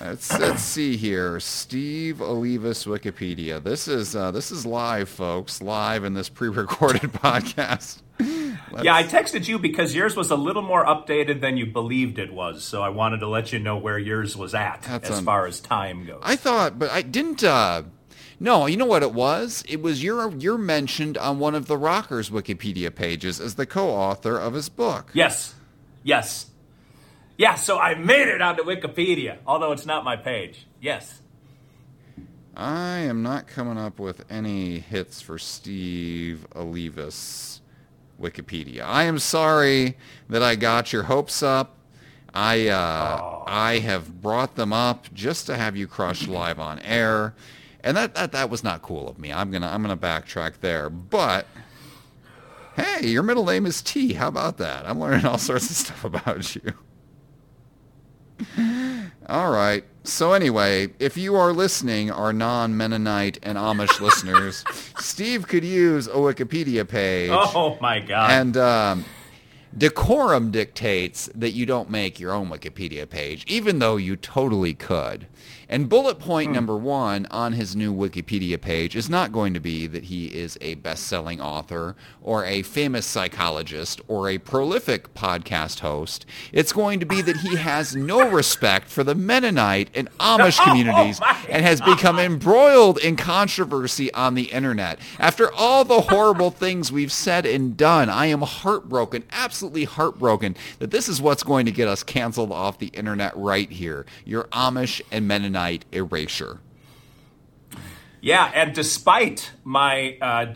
Let's 0.00 0.38
let's 0.38 0.62
see 0.62 0.96
here. 0.96 1.38
Steve 1.40 2.16
Olivas 2.16 2.86
Wikipedia. 2.86 3.62
This 3.62 3.86
is 3.86 4.16
uh, 4.16 4.30
this 4.30 4.50
is 4.50 4.66
live, 4.66 5.08
folks. 5.08 5.62
Live 5.62 6.04
in 6.04 6.14
this 6.14 6.28
pre-recorded 6.28 7.02
podcast. 7.12 8.02
Let's... 8.18 8.84
Yeah, 8.84 8.94
I 8.94 9.04
texted 9.04 9.46
you 9.46 9.58
because 9.58 9.94
yours 9.94 10.16
was 10.16 10.30
a 10.30 10.36
little 10.36 10.62
more 10.62 10.84
updated 10.84 11.40
than 11.40 11.56
you 11.56 11.66
believed 11.66 12.18
it 12.18 12.32
was. 12.32 12.64
So 12.64 12.82
I 12.82 12.88
wanted 12.88 13.20
to 13.20 13.28
let 13.28 13.52
you 13.52 13.58
know 13.58 13.76
where 13.76 13.98
yours 13.98 14.36
was 14.36 14.54
at 14.54 14.82
That's 14.82 15.10
as 15.10 15.18
un... 15.18 15.24
far 15.24 15.46
as 15.46 15.60
time 15.60 16.06
goes. 16.06 16.20
I 16.22 16.36
thought, 16.36 16.78
but 16.78 16.90
I 16.90 17.02
didn't. 17.02 17.44
Uh, 17.44 17.84
no, 18.40 18.66
you 18.66 18.76
know 18.76 18.86
what 18.86 19.02
it 19.02 19.12
was? 19.12 19.64
It 19.68 19.80
was 19.80 20.02
you're 20.02 20.30
you're 20.36 20.58
mentioned 20.58 21.16
on 21.16 21.38
one 21.38 21.54
of 21.54 21.66
the 21.66 21.78
Rockers 21.78 22.30
Wikipedia 22.30 22.94
pages 22.94 23.40
as 23.40 23.54
the 23.54 23.66
co-author 23.66 24.36
of 24.38 24.54
his 24.54 24.68
book. 24.68 25.10
Yes, 25.14 25.54
yes. 26.02 26.46
Yeah, 27.36 27.54
so 27.56 27.78
I 27.78 27.94
made 27.94 28.28
it 28.28 28.40
onto 28.40 28.62
Wikipedia, 28.62 29.38
although 29.46 29.72
it's 29.72 29.86
not 29.86 30.04
my 30.04 30.16
page. 30.16 30.66
Yes. 30.80 31.20
I 32.56 32.98
am 32.98 33.22
not 33.22 33.48
coming 33.48 33.76
up 33.76 33.98
with 33.98 34.24
any 34.30 34.78
hits 34.78 35.20
for 35.20 35.38
Steve 35.38 36.46
Olivas 36.54 37.60
Wikipedia. 38.20 38.82
I 38.84 39.04
am 39.04 39.18
sorry 39.18 39.96
that 40.28 40.42
I 40.42 40.54
got 40.54 40.92
your 40.92 41.04
hopes 41.04 41.42
up. 41.42 41.76
I 42.32 42.68
uh, 42.68 43.20
oh. 43.20 43.44
I 43.46 43.78
have 43.80 44.20
brought 44.20 44.54
them 44.54 44.72
up 44.72 45.12
just 45.12 45.46
to 45.46 45.56
have 45.56 45.76
you 45.76 45.88
crushed 45.88 46.28
live 46.28 46.60
on 46.60 46.78
air, 46.80 47.34
and 47.82 47.96
that, 47.96 48.14
that 48.14 48.32
that 48.32 48.50
was 48.50 48.62
not 48.62 48.82
cool 48.82 49.08
of 49.08 49.18
me. 49.18 49.32
I'm 49.32 49.50
gonna 49.50 49.68
I'm 49.68 49.82
gonna 49.82 49.96
backtrack 49.96 50.60
there, 50.60 50.88
but 50.90 51.46
hey, 52.76 53.06
your 53.06 53.24
middle 53.24 53.44
name 53.44 53.66
is 53.66 53.82
T. 53.82 54.12
How 54.14 54.28
about 54.28 54.58
that? 54.58 54.86
I'm 54.86 55.00
learning 55.00 55.26
all 55.26 55.38
sorts 55.38 55.70
of 55.70 55.76
stuff 55.76 56.04
about 56.04 56.54
you. 56.54 56.72
All 59.28 59.50
right. 59.50 59.84
So 60.02 60.32
anyway, 60.32 60.88
if 60.98 61.16
you 61.16 61.34
are 61.34 61.52
listening, 61.52 62.10
our 62.10 62.32
non-Mennonite 62.32 63.38
and 63.42 63.56
Amish 63.56 64.00
listeners, 64.02 64.64
Steve 64.98 65.48
could 65.48 65.64
use 65.64 66.06
a 66.06 66.12
Wikipedia 66.12 66.86
page. 66.86 67.30
Oh 67.32 67.78
my 67.80 68.00
god! 68.00 68.30
And 68.30 68.56
um, 68.56 69.04
decorum 69.76 70.50
dictates 70.50 71.30
that 71.34 71.50
you 71.50 71.64
don't 71.64 71.88
make 71.88 72.20
your 72.20 72.32
own 72.32 72.48
Wikipedia 72.48 73.08
page, 73.08 73.44
even 73.46 73.78
though 73.78 73.96
you 73.96 74.16
totally 74.16 74.74
could. 74.74 75.26
And 75.68 75.88
bullet 75.88 76.18
point 76.18 76.48
Hmm. 76.48 76.54
number 76.54 76.76
one 76.76 77.26
on 77.30 77.52
his 77.54 77.74
new 77.74 77.92
Wikipedia 77.94 78.60
page 78.60 78.94
is 78.96 79.08
not 79.08 79.32
going 79.32 79.54
to 79.54 79.60
be 79.60 79.86
that 79.86 80.04
he 80.04 80.26
is 80.26 80.58
a 80.60 80.74
best-selling 80.74 81.40
author 81.40 81.96
or 82.22 82.44
a 82.44 82.62
famous 82.62 83.06
psychologist 83.06 84.00
or 84.08 84.28
a 84.28 84.38
prolific 84.38 85.14
podcast 85.14 85.80
host. 85.80 86.26
It's 86.52 86.72
going 86.72 87.00
to 87.00 87.06
be 87.06 87.22
that 87.22 87.38
he 87.38 87.56
has 87.56 87.94
no 87.96 88.28
respect 88.30 88.88
for 88.88 89.04
the 89.04 89.14
Mennonite 89.14 89.88
and 89.94 90.10
Amish 90.18 90.58
communities 90.64 91.20
my 91.20 91.36
and 91.48 91.64
has 91.64 91.80
become 91.80 92.18
embroiled 92.18 92.98
in 92.98 93.16
controversy 93.16 94.12
on 94.12 94.34
the 94.34 94.44
internet. 94.44 94.98
After 95.18 95.52
all 95.52 95.84
the 95.84 96.00
horrible 96.02 96.50
things 96.64 96.90
we've 96.92 97.12
said 97.12 97.46
and 97.46 97.76
done, 97.76 98.08
I 98.08 98.26
am 98.26 98.42
heartbroken, 98.42 99.24
absolutely 99.32 99.84
heartbroken 99.84 100.56
that 100.78 100.90
this 100.90 101.08
is 101.08 101.20
what's 101.20 101.42
going 101.42 101.66
to 101.66 101.72
get 101.72 101.88
us 101.88 102.02
canceled 102.02 102.52
off 102.52 102.78
the 102.78 102.88
internet 102.88 103.36
right 103.36 103.70
here. 103.70 104.06
Your 104.24 104.44
Amish 104.44 105.00
and 105.10 105.26
Mennonite 105.26 105.33
erasure. 105.90 106.60
Yeah, 108.20 108.50
and 108.54 108.74
despite 108.74 109.50
my 109.64 110.16
uh, 110.20 110.54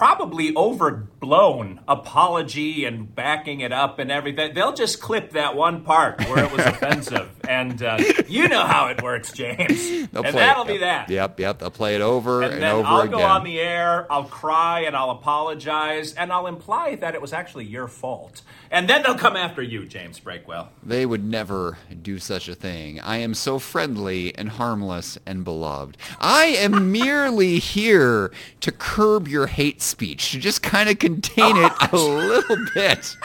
probably 0.00 0.56
overblown 0.56 1.78
apology 1.86 2.86
and 2.86 3.14
backing 3.14 3.60
it 3.60 3.70
up 3.70 3.98
and 3.98 4.10
everything, 4.10 4.54
they'll 4.54 4.72
just 4.72 4.98
clip 4.98 5.32
that 5.32 5.54
one 5.54 5.82
part 5.84 6.18
where 6.26 6.42
it 6.42 6.50
was 6.50 6.64
offensive. 6.66 7.28
And 7.46 7.82
uh, 7.82 7.98
you 8.26 8.48
know 8.48 8.64
how 8.64 8.86
it 8.88 9.02
works, 9.02 9.30
James. 9.30 10.08
They'll 10.08 10.24
and 10.24 10.34
that'll 10.34 10.64
it. 10.64 10.68
be 10.68 10.78
that. 10.78 11.10
Yep, 11.10 11.38
yep. 11.38 11.58
They'll 11.58 11.70
play 11.70 11.96
it 11.96 12.00
over 12.00 12.40
and, 12.40 12.54
And 12.54 12.62
then 12.62 12.76
over 12.76 12.88
I'll 12.88 13.00
again. 13.00 13.10
go 13.18 13.20
on 13.22 13.44
the 13.44 13.60
air, 13.60 14.10
I'll 14.10 14.24
cry 14.24 14.80
and 14.80 14.96
I'll 14.96 15.10
apologize, 15.10 16.14
and 16.14 16.32
I'll 16.32 16.46
imply 16.46 16.94
that 16.94 17.14
it 17.14 17.20
was 17.20 17.34
actually 17.34 17.66
your 17.66 17.86
fault. 17.86 18.40
And 18.70 18.88
then 18.88 19.02
they'll 19.02 19.18
come 19.18 19.36
after 19.36 19.60
you, 19.62 19.84
James 19.84 20.18
Breakwell. 20.20 20.68
They 20.82 21.04
would 21.04 21.24
never 21.24 21.76
do 22.00 22.18
such 22.18 22.48
a 22.48 22.54
thing. 22.54 23.00
I 23.00 23.16
am 23.18 23.34
so 23.34 23.58
friendly 23.58 24.34
and 24.38 24.48
harmless 24.48 25.18
and 25.26 25.44
beloved. 25.44 25.98
I 26.20 26.44
am 26.46 26.90
merely 26.92 27.58
here 27.58 28.30
to 28.60 28.72
curb 28.72 29.26
your 29.28 29.48
hate 29.48 29.82
speech, 29.90 30.30
to 30.32 30.38
just 30.38 30.62
kind 30.62 30.88
of 30.88 30.98
contain 30.98 31.56
it 31.56 31.72
a 31.92 31.96
little 31.96 32.56
bit. 32.74 33.16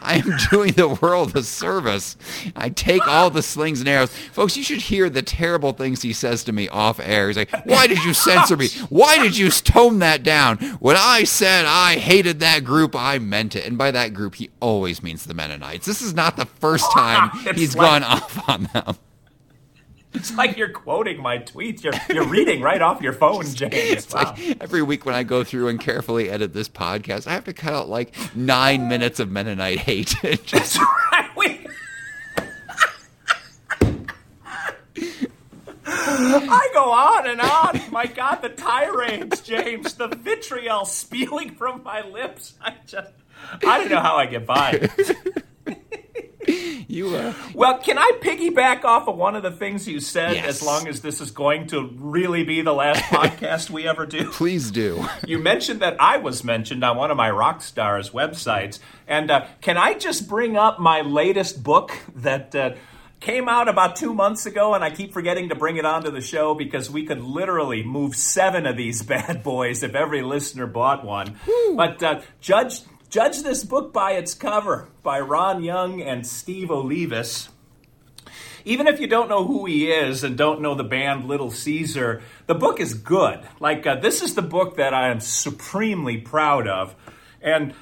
I 0.00 0.22
am 0.24 0.36
doing 0.50 0.72
the 0.72 0.88
world 0.88 1.36
a 1.36 1.42
service. 1.42 2.16
I 2.56 2.70
take 2.70 3.06
all 3.06 3.30
the 3.30 3.42
slings 3.42 3.80
and 3.80 3.88
arrows. 3.88 4.10
Folks, 4.32 4.56
you 4.56 4.62
should 4.62 4.80
hear 4.80 5.10
the 5.10 5.22
terrible 5.22 5.72
things 5.72 6.02
he 6.02 6.12
says 6.12 6.44
to 6.44 6.52
me 6.52 6.68
off 6.68 6.98
air. 7.00 7.26
He's 7.28 7.36
like, 7.36 7.50
why 7.66 7.86
did 7.86 8.02
you 8.04 8.14
censor 8.14 8.56
me? 8.56 8.68
Why 8.88 9.18
did 9.18 9.36
you 9.36 9.50
tone 9.50 9.98
that 9.98 10.22
down? 10.22 10.58
When 10.80 10.96
I 10.96 11.24
said 11.24 11.64
I 11.66 11.96
hated 11.96 12.40
that 12.40 12.64
group, 12.64 12.94
I 12.96 13.18
meant 13.18 13.54
it. 13.56 13.66
And 13.66 13.76
by 13.76 13.90
that 13.90 14.14
group, 14.14 14.36
he 14.36 14.50
always 14.60 15.02
means 15.02 15.24
the 15.24 15.34
Mennonites. 15.34 15.84
This 15.86 16.00
is 16.00 16.14
not 16.14 16.36
the 16.36 16.46
first 16.46 16.90
time 16.92 17.30
he's 17.54 17.76
like- 17.76 18.02
gone 18.02 18.04
off 18.04 18.48
on 18.48 18.68
them. 18.72 18.96
It's 20.14 20.34
like 20.36 20.56
you're 20.56 20.70
quoting 20.70 21.20
my 21.20 21.38
tweets. 21.38 21.84
You're, 21.84 21.92
you're 22.08 22.26
reading 22.26 22.62
right 22.62 22.80
off 22.80 23.02
your 23.02 23.12
phone, 23.12 23.44
James. 23.44 23.74
It's 23.74 24.14
Wow. 24.14 24.34
like 24.36 24.56
every 24.60 24.82
week 24.82 25.04
when 25.04 25.14
I 25.14 25.22
go 25.22 25.44
through 25.44 25.68
and 25.68 25.78
carefully 25.78 26.30
edit 26.30 26.54
this 26.54 26.68
podcast, 26.68 27.26
I 27.26 27.32
have 27.32 27.44
to 27.44 27.52
cut 27.52 27.74
out 27.74 27.88
like 27.90 28.14
nine 28.34 28.88
minutes 28.88 29.20
of 29.20 29.30
Mennonite 29.30 29.78
hate. 29.80 30.16
Just- 30.22 30.50
That's 30.50 30.78
right. 30.78 31.30
We... 31.36 31.66
I 35.90 36.70
go 36.74 36.90
on 36.92 37.26
and 37.28 37.40
on. 37.40 37.80
My 37.92 38.06
God, 38.06 38.36
the 38.42 38.48
tirades, 38.50 39.40
James, 39.40 39.94
the 39.94 40.08
vitriol 40.08 40.84
spewing 40.84 41.54
from 41.54 41.82
my 41.82 42.02
lips. 42.06 42.54
I 42.62 42.74
just, 42.86 43.12
I 43.64 43.78
don't 43.78 43.90
know 43.90 44.00
how 44.00 44.16
I 44.16 44.26
get 44.26 44.46
by. 44.46 44.88
you, 46.88 47.14
uh, 47.16 47.32
Well, 47.54 47.78
can 47.78 47.98
I 47.98 48.12
piggyback 48.20 48.84
off 48.84 49.08
of 49.08 49.16
one 49.16 49.36
of 49.36 49.42
the 49.42 49.50
things 49.50 49.86
you 49.86 50.00
said 50.00 50.34
Yes. 50.36 50.46
as 50.46 50.62
long 50.62 50.88
as 50.88 51.00
this 51.00 51.20
is 51.20 51.30
going 51.30 51.66
to 51.68 51.90
really 51.98 52.44
be 52.44 52.62
the 52.62 52.72
last 52.72 53.02
podcast 53.04 53.70
we 53.70 53.86
ever 53.86 54.06
do? 54.06 54.30
please 54.30 54.70
do. 54.70 55.04
You 55.26 55.38
mentioned 55.38 55.80
that 55.80 55.96
I 56.00 56.16
was 56.18 56.44
mentioned 56.44 56.82
on 56.84 56.96
one 56.96 57.10
of 57.10 57.16
my 57.16 57.30
rock 57.30 57.62
stars 57.62 58.10
websites, 58.10 58.78
and 59.06 59.30
uh, 59.30 59.46
can 59.60 59.76
I 59.76 59.94
just 59.94 60.28
bring 60.28 60.56
up 60.56 60.78
my 60.78 61.02
latest 61.02 61.62
book 61.62 61.92
that 62.16 62.54
uh, 62.54 62.74
came 63.20 63.48
out 63.48 63.68
about 63.68 63.96
two 63.96 64.14
months 64.14 64.46
ago, 64.46 64.74
and 64.74 64.84
I 64.84 64.90
keep 64.90 65.12
forgetting 65.12 65.48
to 65.48 65.54
bring 65.56 65.76
it 65.76 65.84
onto 65.84 66.10
the 66.10 66.20
show 66.20 66.54
because 66.54 66.88
we 66.90 67.04
could 67.04 67.20
literally 67.20 67.82
move 67.82 68.14
seven 68.14 68.64
of 68.66 68.76
these 68.76 69.02
bad 69.14 69.42
boys 69.42 69.82
if 69.82 69.94
every 69.94 70.22
listener 70.22 70.66
bought 70.66 71.04
one. 71.04 71.36
But 71.74 72.02
uh, 72.02 72.20
judge 72.40 72.80
judge 73.10 73.42
this 73.42 73.64
book 73.64 73.92
by 73.92 74.12
its 74.12 74.34
cover 74.34 74.88
by 75.02 75.20
Ron 75.20 75.62
Young 75.62 76.00
and 76.02 76.26
Steve 76.26 76.68
Olivas 76.68 77.48
even 78.68 78.86
if 78.86 79.00
you 79.00 79.06
don't 79.06 79.30
know 79.30 79.46
who 79.46 79.64
he 79.64 79.90
is 79.90 80.22
and 80.22 80.36
don't 80.36 80.60
know 80.60 80.74
the 80.74 80.84
band 80.84 81.26
Little 81.26 81.50
Caesar, 81.50 82.22
the 82.46 82.54
book 82.54 82.80
is 82.80 82.92
good. 82.92 83.40
Like, 83.60 83.86
uh, 83.86 83.96
this 83.96 84.20
is 84.20 84.34
the 84.34 84.42
book 84.42 84.76
that 84.76 84.92
I 84.92 85.08
am 85.08 85.20
supremely 85.20 86.18
proud 86.18 86.68
of. 86.68 86.94
And 87.40 87.72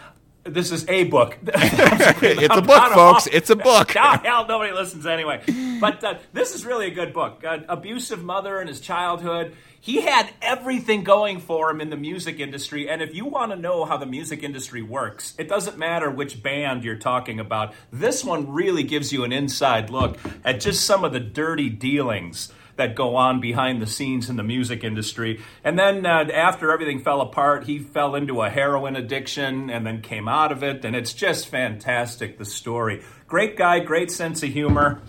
this 0.45 0.71
is 0.71 0.89
a 0.89 1.05
book. 1.05 1.39
It's 1.49 2.57
a 2.57 2.63
book, 2.63 2.93
folks. 2.93 3.27
It's 3.27 3.51
a 3.51 3.57
book. 3.57 3.91
Hell, 3.91 4.47
nobody 4.47 4.73
listens 4.73 5.07
anyway. 5.07 5.43
But 5.81 6.05
uh, 6.05 6.15
this 6.33 6.55
is 6.55 6.65
really 6.65 6.87
a 6.87 6.91
good 6.93 7.13
book. 7.13 7.43
Uh, 7.45 7.59
abusive 7.69 8.23
mother 8.23 8.61
in 8.61 8.69
his 8.69 8.81
childhood. 8.81 9.57
He 9.87 10.01
had 10.01 10.29
everything 10.43 11.05
going 11.05 11.39
for 11.39 11.71
him 11.71 11.81
in 11.81 11.91
the 11.91 11.97
music 11.97 12.41
industry. 12.41 12.89
And 12.91 13.01
if 13.01 13.15
you 13.15 13.25
want 13.25 13.53
to 13.53 13.57
know 13.57 13.85
how 13.85 13.97
the 13.97 14.05
music 14.05 14.43
industry 14.43 14.83
works, 14.83 15.33
it 15.39 15.49
doesn't 15.49 15.79
matter 15.79 16.11
which 16.11 16.43
band 16.43 16.83
you're 16.83 16.97
talking 16.97 17.39
about. 17.39 17.73
This 17.93 18.25
one 18.25 18.53
really 18.53 18.83
gives 18.83 19.13
you 19.13 19.23
an 19.23 19.31
inside 19.33 19.89
look 19.89 20.19
at 20.45 20.59
just 20.59 20.85
some 20.85 21.05
of 21.05 21.13
the 21.13 21.21
dirty 21.21 21.71
dealings 21.71 22.53
that 22.75 22.97
go 22.97 23.15
on 23.15 23.41
behind 23.41 23.81
the 23.81 23.87
scenes 23.87 24.29
in 24.29 24.35
the 24.35 24.43
music 24.43 24.83
industry. 24.83 25.41
And 25.63 25.79
then 25.79 26.05
uh, 26.05 26.31
after 26.35 26.73
everything 26.73 26.99
fell 26.99 27.21
apart, 27.21 27.63
he 27.63 27.79
fell 27.79 28.17
into 28.17 28.43
a 28.43 28.51
heroin 28.51 28.97
addiction 28.97 29.71
and 29.71 29.87
then 29.87 30.03
came 30.03 30.27
out 30.27 30.51
of 30.51 30.65
it. 30.65 30.85
And 30.85 30.97
it's 30.97 31.13
just 31.13 31.47
fantastic, 31.47 32.39
the 32.39 32.45
story. 32.45 33.05
Great 33.29 33.57
guy, 33.57 33.79
great 33.79 34.11
sense 34.11 34.43
of 34.43 34.51
humor. 34.51 35.01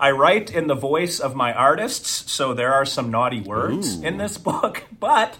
I 0.00 0.12
write 0.12 0.52
in 0.52 0.68
the 0.68 0.76
voice 0.76 1.18
of 1.18 1.34
my 1.34 1.52
artists, 1.52 2.30
so 2.30 2.54
there 2.54 2.72
are 2.72 2.84
some 2.84 3.10
naughty 3.10 3.40
words 3.40 4.00
in 4.00 4.16
this 4.16 4.38
book, 4.50 4.84
but 4.98 5.38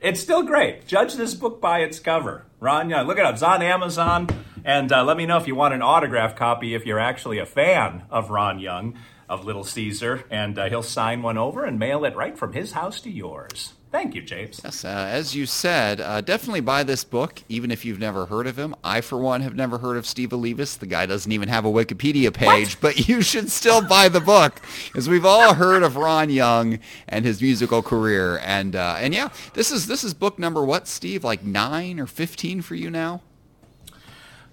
it's 0.00 0.20
still 0.20 0.44
great. 0.44 0.86
Judge 0.86 1.14
this 1.14 1.34
book 1.34 1.60
by 1.60 1.80
its 1.80 1.98
cover. 1.98 2.46
Ron 2.60 2.88
Young, 2.88 3.06
look 3.06 3.18
it 3.18 3.24
up. 3.24 3.34
It's 3.34 3.42
on 3.42 3.62
Amazon. 3.62 4.28
And 4.64 4.92
uh, 4.92 5.02
let 5.04 5.16
me 5.16 5.26
know 5.26 5.38
if 5.38 5.46
you 5.46 5.54
want 5.54 5.74
an 5.74 5.82
autograph 5.82 6.36
copy 6.36 6.74
if 6.74 6.86
you're 6.86 7.00
actually 7.00 7.38
a 7.38 7.46
fan 7.46 8.04
of 8.10 8.30
Ron 8.30 8.60
Young 8.60 8.96
of 9.28 9.44
Little 9.44 9.64
Caesar. 9.64 10.24
And 10.30 10.58
uh, 10.58 10.68
he'll 10.68 10.82
sign 10.82 11.22
one 11.22 11.38
over 11.38 11.64
and 11.64 11.78
mail 11.78 12.04
it 12.04 12.14
right 12.14 12.36
from 12.38 12.52
his 12.52 12.72
house 12.72 13.00
to 13.00 13.10
yours. 13.10 13.72
Thank 13.92 14.14
you, 14.14 14.22
James. 14.22 14.60
Yes, 14.62 14.84
uh, 14.84 14.88
as 14.88 15.34
you 15.34 15.46
said, 15.46 16.00
uh, 16.00 16.20
definitely 16.20 16.60
buy 16.60 16.84
this 16.84 17.02
book, 17.02 17.42
even 17.48 17.72
if 17.72 17.84
you've 17.84 17.98
never 17.98 18.26
heard 18.26 18.46
of 18.46 18.56
him. 18.56 18.76
I, 18.84 19.00
for 19.00 19.18
one, 19.18 19.40
have 19.40 19.56
never 19.56 19.78
heard 19.78 19.96
of 19.96 20.06
Steve 20.06 20.28
Olivas. 20.28 20.78
The 20.78 20.86
guy 20.86 21.06
doesn't 21.06 21.32
even 21.32 21.48
have 21.48 21.64
a 21.64 21.68
Wikipedia 21.68 22.32
page, 22.32 22.80
but 22.80 23.08
you 23.08 23.20
should 23.20 23.50
still 23.50 23.82
buy 23.82 24.08
the 24.08 24.20
book, 24.20 24.62
because 24.86 25.08
we've 25.08 25.26
all 25.26 25.54
heard 25.54 25.82
of 25.82 25.96
Ron 25.96 26.30
Young 26.30 26.78
and 27.08 27.24
his 27.24 27.42
musical 27.42 27.82
career. 27.82 28.38
And 28.44 28.76
uh, 28.76 28.94
and 29.00 29.12
yeah, 29.12 29.30
this 29.54 29.72
is 29.72 29.88
this 29.88 30.04
is 30.04 30.14
book 30.14 30.38
number 30.38 30.64
what, 30.64 30.86
Steve? 30.86 31.24
Like 31.24 31.42
nine 31.42 31.98
or 31.98 32.06
fifteen 32.06 32.62
for 32.62 32.76
you 32.76 32.90
now? 32.90 33.22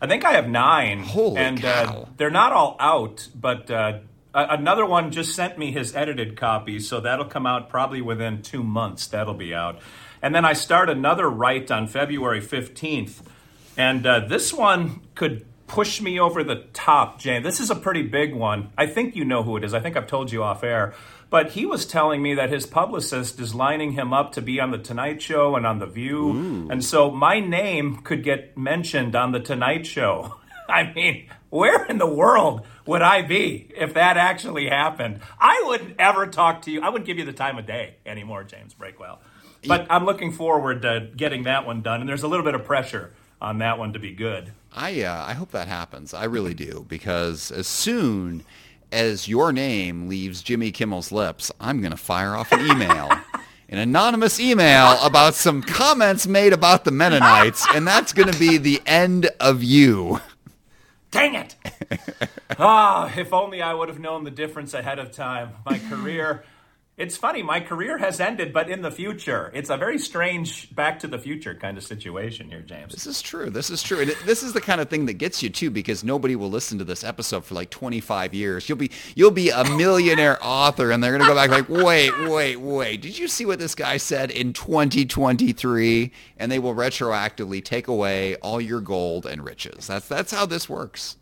I 0.01 0.07
think 0.07 0.25
I 0.25 0.31
have 0.31 0.49
nine. 0.49 1.03
Holy 1.03 1.37
and 1.37 1.61
cow. 1.61 2.01
Uh, 2.01 2.05
they're 2.17 2.31
not 2.31 2.53
all 2.53 2.75
out, 2.79 3.27
but 3.35 3.69
uh, 4.33 4.47
another 4.49 4.85
one 4.85 5.11
just 5.11 5.35
sent 5.35 5.57
me 5.57 5.71
his 5.71 5.95
edited 5.95 6.37
copy, 6.37 6.79
so 6.79 6.99
that'll 6.99 7.25
come 7.25 7.45
out 7.45 7.69
probably 7.69 8.01
within 8.01 8.41
two 8.41 8.63
months. 8.63 9.07
That'll 9.07 9.33
be 9.33 9.53
out. 9.53 9.79
And 10.21 10.33
then 10.33 10.45
I 10.45 10.53
start 10.53 10.89
another 10.89 11.29
write 11.29 11.71
on 11.71 11.87
February 11.87 12.41
15th. 12.41 13.21
And 13.77 14.05
uh, 14.05 14.21
this 14.21 14.53
one 14.53 15.01
could 15.13 15.45
push 15.67 16.01
me 16.01 16.19
over 16.19 16.43
the 16.43 16.65
top, 16.73 17.19
Jane. 17.19 17.43
This 17.43 17.59
is 17.59 17.69
a 17.69 17.75
pretty 17.75 18.01
big 18.01 18.33
one. 18.33 18.71
I 18.77 18.87
think 18.87 19.15
you 19.15 19.25
know 19.25 19.43
who 19.43 19.57
it 19.57 19.63
is. 19.63 19.73
I 19.73 19.79
think 19.79 19.95
I've 19.95 20.07
told 20.07 20.31
you 20.31 20.43
off 20.43 20.63
air. 20.63 20.93
But 21.29 21.51
he 21.51 21.65
was 21.65 21.85
telling 21.85 22.21
me 22.21 22.35
that 22.35 22.49
his 22.49 22.65
publicist 22.65 23.39
is 23.39 23.53
lining 23.53 23.91
him 23.91 24.13
up 24.13 24.31
to 24.33 24.41
be 24.41 24.61
on 24.61 24.71
The 24.71 24.77
Tonight 24.77 25.21
Show 25.21 25.55
and 25.55 25.67
on 25.67 25.79
The 25.79 25.85
View. 25.85 26.31
And 26.71 26.83
so 26.83 27.11
my 27.11 27.41
name 27.41 27.97
could 27.97 28.23
get 28.23 28.57
mentioned 28.57 29.13
on 29.13 29.33
The 29.33 29.41
Tonight 29.41 29.85
Show. 29.85 30.35
I 30.69 30.91
mean, 30.93 31.29
where 31.49 31.85
in 31.85 31.97
the 31.97 32.07
world 32.07 32.65
would 32.87 33.01
I 33.01 33.21
be 33.21 33.67
if 33.75 33.93
that 33.93 34.17
actually 34.17 34.67
happened? 34.67 35.19
I 35.39 35.63
wouldn't 35.65 35.95
ever 35.99 36.27
talk 36.27 36.63
to 36.63 36.71
you. 36.71 36.81
I 36.81 36.89
wouldn't 36.89 37.05
give 37.05 37.17
you 37.17 37.25
the 37.25 37.33
time 37.33 37.57
of 37.57 37.65
day 37.65 37.95
anymore, 38.05 38.43
James 38.43 38.73
Breakwell. 38.73 39.19
But 39.67 39.87
I'm 39.89 40.05
looking 40.05 40.31
forward 40.31 40.83
to 40.83 41.09
getting 41.15 41.43
that 41.43 41.65
one 41.65 41.81
done. 41.81 41.99
And 41.99 42.09
there's 42.09 42.23
a 42.23 42.27
little 42.27 42.45
bit 42.45 42.55
of 42.55 42.63
pressure 42.63 43.13
on 43.41 43.57
that 43.59 43.77
one 43.77 43.93
to 43.93 43.99
be 43.99 44.13
good. 44.13 44.53
I 44.73 45.01
uh, 45.01 45.25
I 45.25 45.33
hope 45.33 45.51
that 45.51 45.67
happens. 45.67 46.13
I 46.13 46.25
really 46.25 46.53
do 46.53 46.85
because 46.87 47.51
as 47.51 47.67
soon 47.67 48.43
as 48.91 49.27
your 49.27 49.51
name 49.51 50.07
leaves 50.07 50.41
Jimmy 50.41 50.71
Kimmel's 50.71 51.11
lips, 51.11 51.51
I'm 51.59 51.81
going 51.81 51.91
to 51.91 51.97
fire 51.97 52.35
off 52.35 52.51
an 52.51 52.61
email 52.61 53.09
an 53.69 53.79
anonymous 53.79 54.39
email 54.39 54.97
about 55.03 55.35
some 55.35 55.61
comments 55.61 56.25
made 56.25 56.53
about 56.53 56.85
the 56.85 56.91
Mennonites, 56.91 57.65
and 57.73 57.85
that's 57.85 58.13
going 58.13 58.31
to 58.31 58.39
be 58.39 58.57
the 58.57 58.81
end 58.85 59.29
of 59.39 59.63
you. 59.63 60.21
Dang 61.11 61.35
it! 61.35 61.55
ah, 62.59 63.11
if 63.17 63.33
only 63.33 63.61
I 63.61 63.73
would 63.73 63.89
have 63.89 63.99
known 63.99 64.23
the 64.23 64.31
difference 64.31 64.73
ahead 64.73 64.99
of 64.99 65.11
time. 65.11 65.53
My 65.65 65.79
career 65.79 66.43
it's 66.97 67.15
funny, 67.15 67.43
my 67.43 67.59
career 67.59 67.99
has 67.99 68.19
ended, 68.19 68.51
but 68.51 68.71
in 68.71 68.81
the 68.81 68.89
future. 68.89 69.51
It's 69.53 69.69
a 69.69 69.77
very 69.77 69.99
strange 69.99 70.73
back 70.73 70.97
to 70.99 71.07
the 71.07 71.19
future 71.19 71.53
kind 71.53 71.77
of 71.77 71.83
situation 71.83 72.49
here, 72.49 72.61
James. 72.61 72.91
This 72.91 73.05
is 73.05 73.21
true. 73.21 73.51
This 73.51 73.69
is 73.69 73.83
true. 73.83 73.99
And 73.99 74.09
this 74.25 74.41
is 74.41 74.53
the 74.53 74.61
kind 74.61 74.81
of 74.81 74.89
thing 74.89 75.05
that 75.05 75.13
gets 75.13 75.43
you 75.43 75.51
too, 75.51 75.69
because 75.69 76.03
nobody 76.03 76.35
will 76.35 76.49
listen 76.49 76.79
to 76.79 76.83
this 76.83 77.03
episode 77.03 77.45
for 77.45 77.53
like 77.53 77.69
25 77.69 78.33
years. 78.33 78.67
You'll 78.67 78.79
be 78.79 78.89
you'll 79.13 79.29
be 79.29 79.51
a 79.51 79.63
millionaire 79.75 80.39
author, 80.41 80.89
and 80.89 81.03
they're 81.03 81.15
gonna 81.15 81.29
go 81.29 81.35
back 81.35 81.51
like, 81.51 81.69
wait, 81.69 82.11
wait, 82.27 82.55
wait. 82.55 83.01
Did 83.03 83.19
you 83.19 83.27
see 83.27 83.45
what 83.45 83.59
this 83.59 83.75
guy 83.75 83.97
said 83.97 84.31
in 84.31 84.51
2023? 84.53 86.11
And 86.37 86.51
they 86.51 86.57
will 86.57 86.73
retroactively 86.73 87.63
take 87.63 87.87
away 87.87 88.37
all 88.37 88.59
your 88.59 88.81
gold 88.81 89.27
and 89.27 89.45
riches. 89.45 89.85
That's 89.85 90.07
that's 90.07 90.31
how 90.31 90.47
this 90.47 90.67
works. 90.67 91.17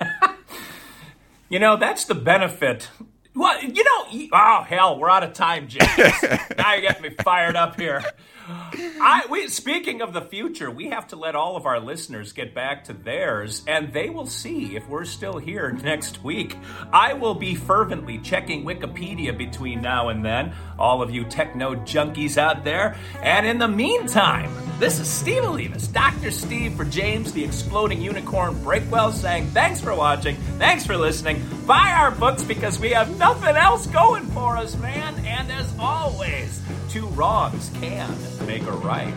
you 1.48 1.58
know, 1.58 1.76
that's 1.76 2.04
the 2.04 2.14
benefit 2.14 2.88
well, 3.34 3.62
you 3.62 3.84
know, 3.84 4.28
oh 4.32 4.62
hell, 4.62 4.98
we're 4.98 5.10
out 5.10 5.22
of 5.22 5.32
time, 5.32 5.68
James. 5.68 5.88
now 6.58 6.74
you 6.74 6.82
get 6.82 7.00
me 7.00 7.10
fired 7.10 7.56
up 7.56 7.80
here. 7.80 8.02
I 8.48 9.26
we 9.30 9.48
speaking 9.48 10.02
of 10.02 10.12
the 10.12 10.20
future, 10.20 10.70
we 10.70 10.88
have 10.88 11.06
to 11.08 11.16
let 11.16 11.34
all 11.34 11.56
of 11.56 11.64
our 11.64 11.80
listeners 11.80 12.32
get 12.32 12.54
back 12.54 12.84
to 12.84 12.92
theirs, 12.92 13.62
and 13.66 13.92
they 13.92 14.10
will 14.10 14.26
see 14.26 14.76
if 14.76 14.86
we're 14.88 15.04
still 15.04 15.38
here 15.38 15.70
next 15.70 16.22
week. 16.24 16.56
I 16.92 17.14
will 17.14 17.34
be 17.34 17.54
fervently 17.54 18.18
checking 18.18 18.64
Wikipedia 18.64 19.36
between 19.36 19.80
now 19.80 20.08
and 20.08 20.24
then, 20.24 20.54
all 20.78 21.02
of 21.02 21.10
you 21.10 21.24
techno 21.24 21.76
junkies 21.76 22.36
out 22.36 22.64
there. 22.64 22.96
And 23.22 23.46
in 23.46 23.58
the 23.58 23.68
meantime, 23.68 24.52
this 24.78 24.98
is 24.98 25.08
Steve 25.08 25.44
Olivas, 25.44 25.92
Dr. 25.92 26.32
Steve 26.32 26.74
for 26.74 26.84
James 26.84 27.32
the 27.32 27.44
Exploding 27.44 28.02
Unicorn 28.02 28.54
Breakwell 28.56 29.12
saying 29.12 29.46
thanks 29.48 29.80
for 29.80 29.94
watching, 29.94 30.36
thanks 30.58 30.84
for 30.84 30.96
listening. 30.96 31.40
Buy 31.66 31.92
our 31.92 32.10
books 32.10 32.42
because 32.42 32.80
we 32.80 32.90
have 32.90 33.16
nothing 33.22 33.54
else 33.54 33.86
going 33.86 34.26
for 34.26 34.56
us, 34.56 34.76
man. 34.78 35.14
And 35.24 35.52
as 35.52 35.72
always, 35.78 36.60
two 36.88 37.06
wrongs 37.06 37.70
can 37.80 38.12
make 38.48 38.62
a 38.62 38.72
right. 38.72 39.14